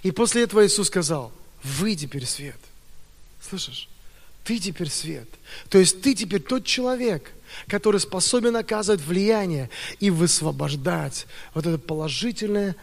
И 0.04 0.12
после 0.12 0.44
этого 0.44 0.66
Иисус 0.66 0.88
сказал, 0.88 1.32
вы 1.64 1.96
теперь 1.96 2.26
свет. 2.26 2.60
Слышишь? 3.42 3.90
Ты 4.44 4.60
теперь 4.60 4.90
свет. 4.90 5.28
То 5.70 5.78
есть 5.78 6.02
ты 6.02 6.14
теперь 6.16 6.42
тот 6.42 6.64
человек, 6.64 7.34
который 7.68 8.00
способен 8.00 8.56
оказывать 8.56 9.02
влияние 9.02 9.70
и 10.00 10.10
высвобождать 10.10 11.28
вот 11.54 11.66
эту 11.66 11.80
положительную 11.80 12.76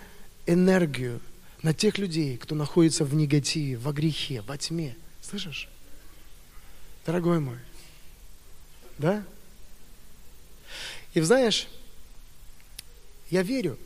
энергию 0.47 1.21
на 1.63 1.73
тех 1.73 1.99
людей, 1.99 2.37
кто 2.37 2.55
находится 2.55 3.05
в 3.05 3.15
негативе, 3.15 3.77
во 3.77 3.93
грехе, 3.93 4.43
во 4.43 4.59
тьме. 4.59 4.97
Слышишь? 5.23 5.69
Дорогой 7.07 7.41
мой. 7.41 7.59
Да? 8.99 9.25
И 11.15 11.21
знаешь, 11.21 11.69
я 13.31 13.43
верю, 13.43 13.79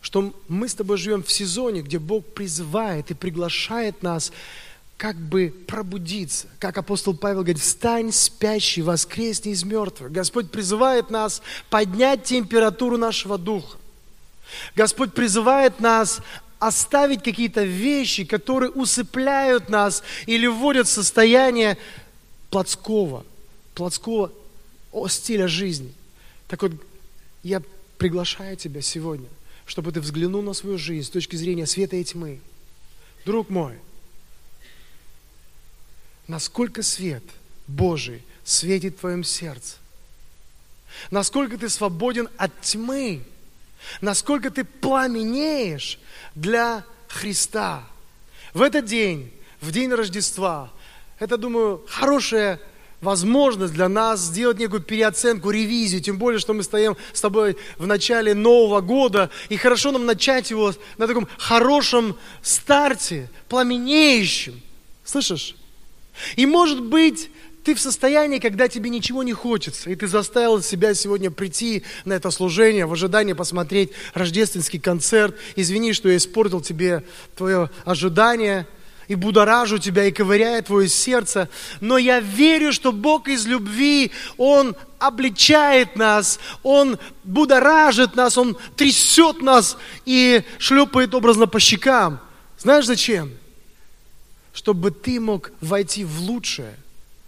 что 0.00 0.34
мы 0.48 0.68
с 0.68 0.74
тобой 0.74 0.96
живем 0.96 1.22
в 1.22 1.30
сезоне, 1.30 1.82
где 1.82 1.98
Бог 1.98 2.24
призывает 2.34 3.10
и 3.10 3.14
приглашает 3.14 4.02
нас 4.02 4.32
как 5.00 5.16
бы 5.16 5.54
пробудиться. 5.66 6.46
Как 6.58 6.76
апостол 6.76 7.16
Павел 7.16 7.38
говорит, 7.38 7.58
встань, 7.58 8.12
спящий, 8.12 8.82
воскресни 8.82 9.52
из 9.52 9.64
мертвых. 9.64 10.12
Господь 10.12 10.50
призывает 10.50 11.08
нас 11.08 11.40
поднять 11.70 12.24
температуру 12.24 12.98
нашего 12.98 13.38
духа. 13.38 13.78
Господь 14.76 15.14
призывает 15.14 15.80
нас 15.80 16.20
оставить 16.58 17.22
какие-то 17.22 17.62
вещи, 17.62 18.24
которые 18.26 18.70
усыпляют 18.72 19.70
нас 19.70 20.02
или 20.26 20.46
вводят 20.46 20.86
в 20.86 20.90
состояние 20.90 21.78
плотского, 22.50 23.24
плотского 23.74 24.30
стиля 25.08 25.48
жизни. 25.48 25.94
Так 26.46 26.60
вот, 26.60 26.72
я 27.42 27.62
приглашаю 27.96 28.54
тебя 28.58 28.82
сегодня, 28.82 29.28
чтобы 29.64 29.92
ты 29.92 30.02
взглянул 30.02 30.42
на 30.42 30.52
свою 30.52 30.76
жизнь 30.76 31.06
с 31.06 31.10
точки 31.10 31.36
зрения 31.36 31.64
света 31.64 31.96
и 31.96 32.04
тьмы. 32.04 32.40
Друг 33.24 33.48
мой, 33.48 33.78
насколько 36.30 36.82
свет 36.82 37.24
Божий 37.66 38.22
светит 38.44 38.96
в 38.96 39.00
твоем 39.00 39.24
сердце? 39.24 39.76
Насколько 41.10 41.58
ты 41.58 41.68
свободен 41.68 42.28
от 42.36 42.58
тьмы? 42.60 43.22
Насколько 44.00 44.50
ты 44.50 44.64
пламенеешь 44.64 45.98
для 46.34 46.84
Христа? 47.08 47.84
В 48.54 48.62
этот 48.62 48.84
день, 48.84 49.32
в 49.60 49.72
день 49.72 49.92
Рождества, 49.92 50.70
это, 51.18 51.36
думаю, 51.36 51.84
хорошая 51.88 52.60
возможность 53.00 53.72
для 53.72 53.88
нас 53.88 54.20
сделать 54.20 54.58
некую 54.58 54.82
переоценку, 54.82 55.50
ревизию, 55.50 56.02
тем 56.02 56.18
более, 56.18 56.38
что 56.38 56.52
мы 56.52 56.62
стоим 56.62 56.96
с 57.12 57.20
тобой 57.20 57.56
в 57.78 57.86
начале 57.86 58.34
Нового 58.34 58.80
года, 58.80 59.30
и 59.48 59.56
хорошо 59.56 59.90
нам 59.90 60.06
начать 60.06 60.50
его 60.50 60.74
на 60.98 61.06
таком 61.06 61.26
хорошем 61.38 62.16
старте, 62.42 63.30
пламенеющем. 63.48 64.60
Слышишь? 65.04 65.56
И 66.36 66.46
может 66.46 66.82
быть, 66.82 67.30
ты 67.64 67.74
в 67.74 67.80
состоянии, 67.80 68.38
когда 68.38 68.68
тебе 68.68 68.90
ничего 68.90 69.22
не 69.22 69.32
хочется, 69.32 69.90
и 69.90 69.94
ты 69.94 70.06
заставил 70.08 70.62
себя 70.62 70.94
сегодня 70.94 71.30
прийти 71.30 71.82
на 72.04 72.14
это 72.14 72.30
служение 72.30 72.86
в 72.86 72.92
ожидании 72.92 73.34
посмотреть 73.34 73.90
рождественский 74.14 74.78
концерт. 74.78 75.36
Извини, 75.56 75.92
что 75.92 76.08
я 76.08 76.16
испортил 76.16 76.60
тебе 76.60 77.04
твое 77.36 77.70
ожидание– 77.84 78.66
и 79.10 79.16
будоражу 79.16 79.78
тебя, 79.78 80.04
и 80.04 80.12
ковыряет 80.12 80.66
твое 80.66 80.86
сердце. 80.88 81.48
Но 81.80 81.98
я 81.98 82.20
верю, 82.20 82.72
что 82.72 82.92
Бог 82.92 83.26
из 83.26 83.44
любви, 83.44 84.12
Он 84.36 84.76
обличает 85.00 85.96
нас, 85.96 86.38
Он 86.62 86.96
будоражит 87.24 88.14
нас, 88.14 88.38
Он 88.38 88.56
трясет 88.76 89.42
нас 89.42 89.76
и 90.06 90.44
шлепает 90.58 91.12
образно 91.12 91.48
по 91.48 91.58
щекам. 91.58 92.20
Знаешь 92.56 92.86
зачем? 92.86 93.32
Чтобы 94.52 94.90
ты 94.90 95.20
мог 95.20 95.52
войти 95.60 96.04
в 96.04 96.20
лучшее. 96.20 96.74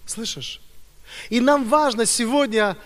Слышишь? 0.07 0.61
И 1.31 1.41
нам 1.41 1.69
важно 1.69 2.07
сегодня 2.07 2.77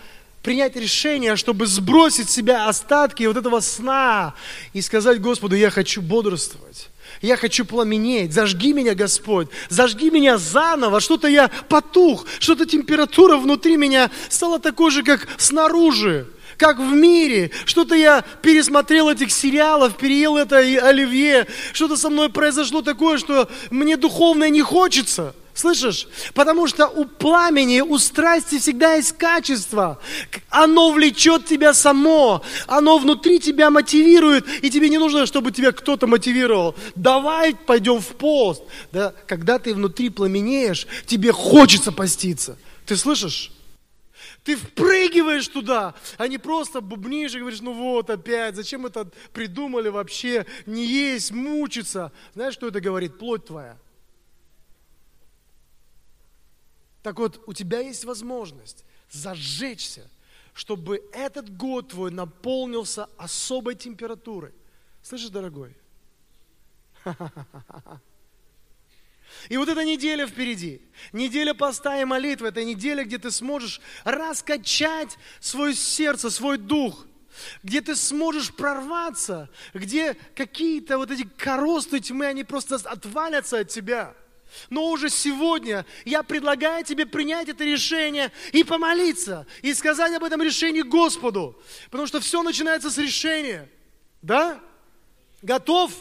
принять 0.43 0.75
решение, 0.75 1.35
чтобы 1.35 1.67
сбросить 1.67 2.29
с 2.29 2.33
себя 2.33 2.67
остатки 2.67 3.23
вот 3.23 3.37
этого 3.37 3.59
сна 3.59 4.33
и 4.73 4.81
сказать 4.81 5.19
Господу, 5.19 5.55
я 5.55 5.69
хочу 5.69 6.01
бодрствовать. 6.01 6.89
Я 7.21 7.35
хочу 7.35 7.65
пламенеть. 7.65 8.33
Зажги 8.33 8.73
меня, 8.73 8.93
Господь. 8.93 9.49
Зажги 9.69 10.11
меня 10.11 10.37
заново. 10.37 10.99
Что-то 10.99 11.27
я 11.27 11.49
потух. 11.67 12.25
Что-то 12.39 12.65
температура 12.65 13.37
внутри 13.37 13.75
меня 13.75 14.11
стала 14.29 14.59
такой 14.59 14.91
же, 14.91 15.03
как 15.03 15.27
снаружи. 15.37 16.27
Как 16.57 16.79
в 16.79 16.91
мире. 16.91 17.51
Что-то 17.65 17.95
я 17.95 18.23
пересмотрел 18.41 19.09
этих 19.09 19.31
сериалов, 19.31 19.95
переел 19.95 20.37
это 20.37 20.59
и 20.59 20.75
оливье. 20.75 21.47
Что-то 21.73 21.97
со 21.97 22.09
мной 22.09 22.29
произошло 22.29 22.81
такое, 22.81 23.17
что 23.17 23.47
мне 23.69 23.95
духовное 23.95 24.49
не 24.49 24.61
хочется. 24.61 25.35
Слышишь? 25.53 26.07
Потому 26.35 26.67
что 26.67 26.87
у 26.87 27.05
пламени, 27.05 27.81
у 27.81 27.97
страсти 27.97 28.59
всегда 28.59 28.93
есть 28.93 29.13
качество. 29.13 29.99
Оно 30.49 30.91
влечет 30.91 31.45
тебя 31.45 31.73
само. 31.73 32.43
Оно 32.67 32.99
внутри 32.99 33.39
тебя 33.39 33.71
мотивирует. 33.71 34.45
И 34.63 34.69
тебе 34.69 34.89
не 34.89 34.99
нужно, 34.99 35.25
чтобы 35.25 35.51
тебя 35.51 35.71
кто-то 35.71 36.05
мотивировал. 36.05 36.75
Давай 36.93 37.55
пойдем 37.55 38.01
в 38.01 38.07
пост. 38.07 38.61
Да, 38.91 39.13
когда 39.25 39.57
ты 39.57 39.73
внутри 39.73 40.09
пламенеешь, 40.09 40.85
тебе 41.07 41.31
хочется 41.31 41.91
поститься. 41.91 42.57
Ты 42.85 42.95
слышишь? 42.95 43.51
Ты 44.47 44.55
впрыгиваешь 44.55 45.49
туда, 45.49 45.93
а 46.17 46.25
не 46.29 46.37
просто 46.37 46.79
бубнишь 46.79 47.35
и 47.35 47.39
говоришь, 47.39 47.59
ну 47.59 47.73
вот 47.73 48.09
опять, 48.09 48.55
зачем 48.55 48.85
это 48.85 49.11
придумали 49.33 49.89
вообще, 49.89 50.45
не 50.65 50.85
есть, 50.85 51.31
мучиться. 51.31 52.13
Знаешь, 52.33 52.53
что 52.53 52.69
это 52.69 52.79
говорит? 52.79 53.19
Плоть 53.19 53.43
твоя. 53.43 53.77
Так 57.03 57.19
вот, 57.19 57.43
у 57.45 57.51
тебя 57.51 57.81
есть 57.81 58.05
возможность 58.05 58.85
зажечься, 59.11 60.09
чтобы 60.53 61.03
этот 61.11 61.53
год 61.57 61.89
твой 61.89 62.11
наполнился 62.11 63.09
особой 63.17 63.75
температурой. 63.75 64.53
Слышишь, 65.03 65.27
дорогой? 65.27 65.75
И 69.49 69.57
вот 69.57 69.69
эта 69.69 69.83
неделя 69.83 70.25
впереди, 70.25 70.81
неделя 71.11 71.53
поста 71.53 72.01
и 72.01 72.05
молитвы, 72.05 72.47
это 72.47 72.63
неделя, 72.63 73.03
где 73.03 73.17
ты 73.17 73.31
сможешь 73.31 73.81
раскачать 74.03 75.17
свое 75.39 75.73
сердце, 75.73 76.29
свой 76.29 76.57
дух, 76.57 77.05
где 77.63 77.81
ты 77.81 77.95
сможешь 77.95 78.53
прорваться, 78.53 79.49
где 79.73 80.15
какие-то 80.35 80.97
вот 80.97 81.11
эти 81.11 81.23
коросты 81.23 81.99
тьмы, 81.99 82.25
они 82.25 82.43
просто 82.43 82.75
отвалятся 82.75 83.59
от 83.59 83.69
тебя– 83.69 84.15
но 84.69 84.89
уже 84.89 85.09
сегодня 85.09 85.85
я 86.05 86.23
предлагаю 86.23 86.83
тебе 86.83 87.05
принять 87.05 87.49
это 87.49 87.63
решение 87.63 88.31
и 88.51 88.63
помолиться, 88.63 89.45
и 89.61 89.73
сказать 89.73 90.13
об 90.13 90.23
этом 90.23 90.41
решении 90.41 90.81
Господу. 90.81 91.61
Потому 91.85 92.07
что 92.07 92.19
все 92.19 92.43
начинается 92.43 92.89
с 92.89 92.97
решения. 92.97 93.69
Да? 94.21 94.59
Готов? 95.41 95.91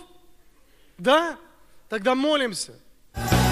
Да? 0.99 1.39
Тогда 1.89 2.15
молимся. 2.15 2.79
Thank 3.17 3.33
you. 3.33 3.46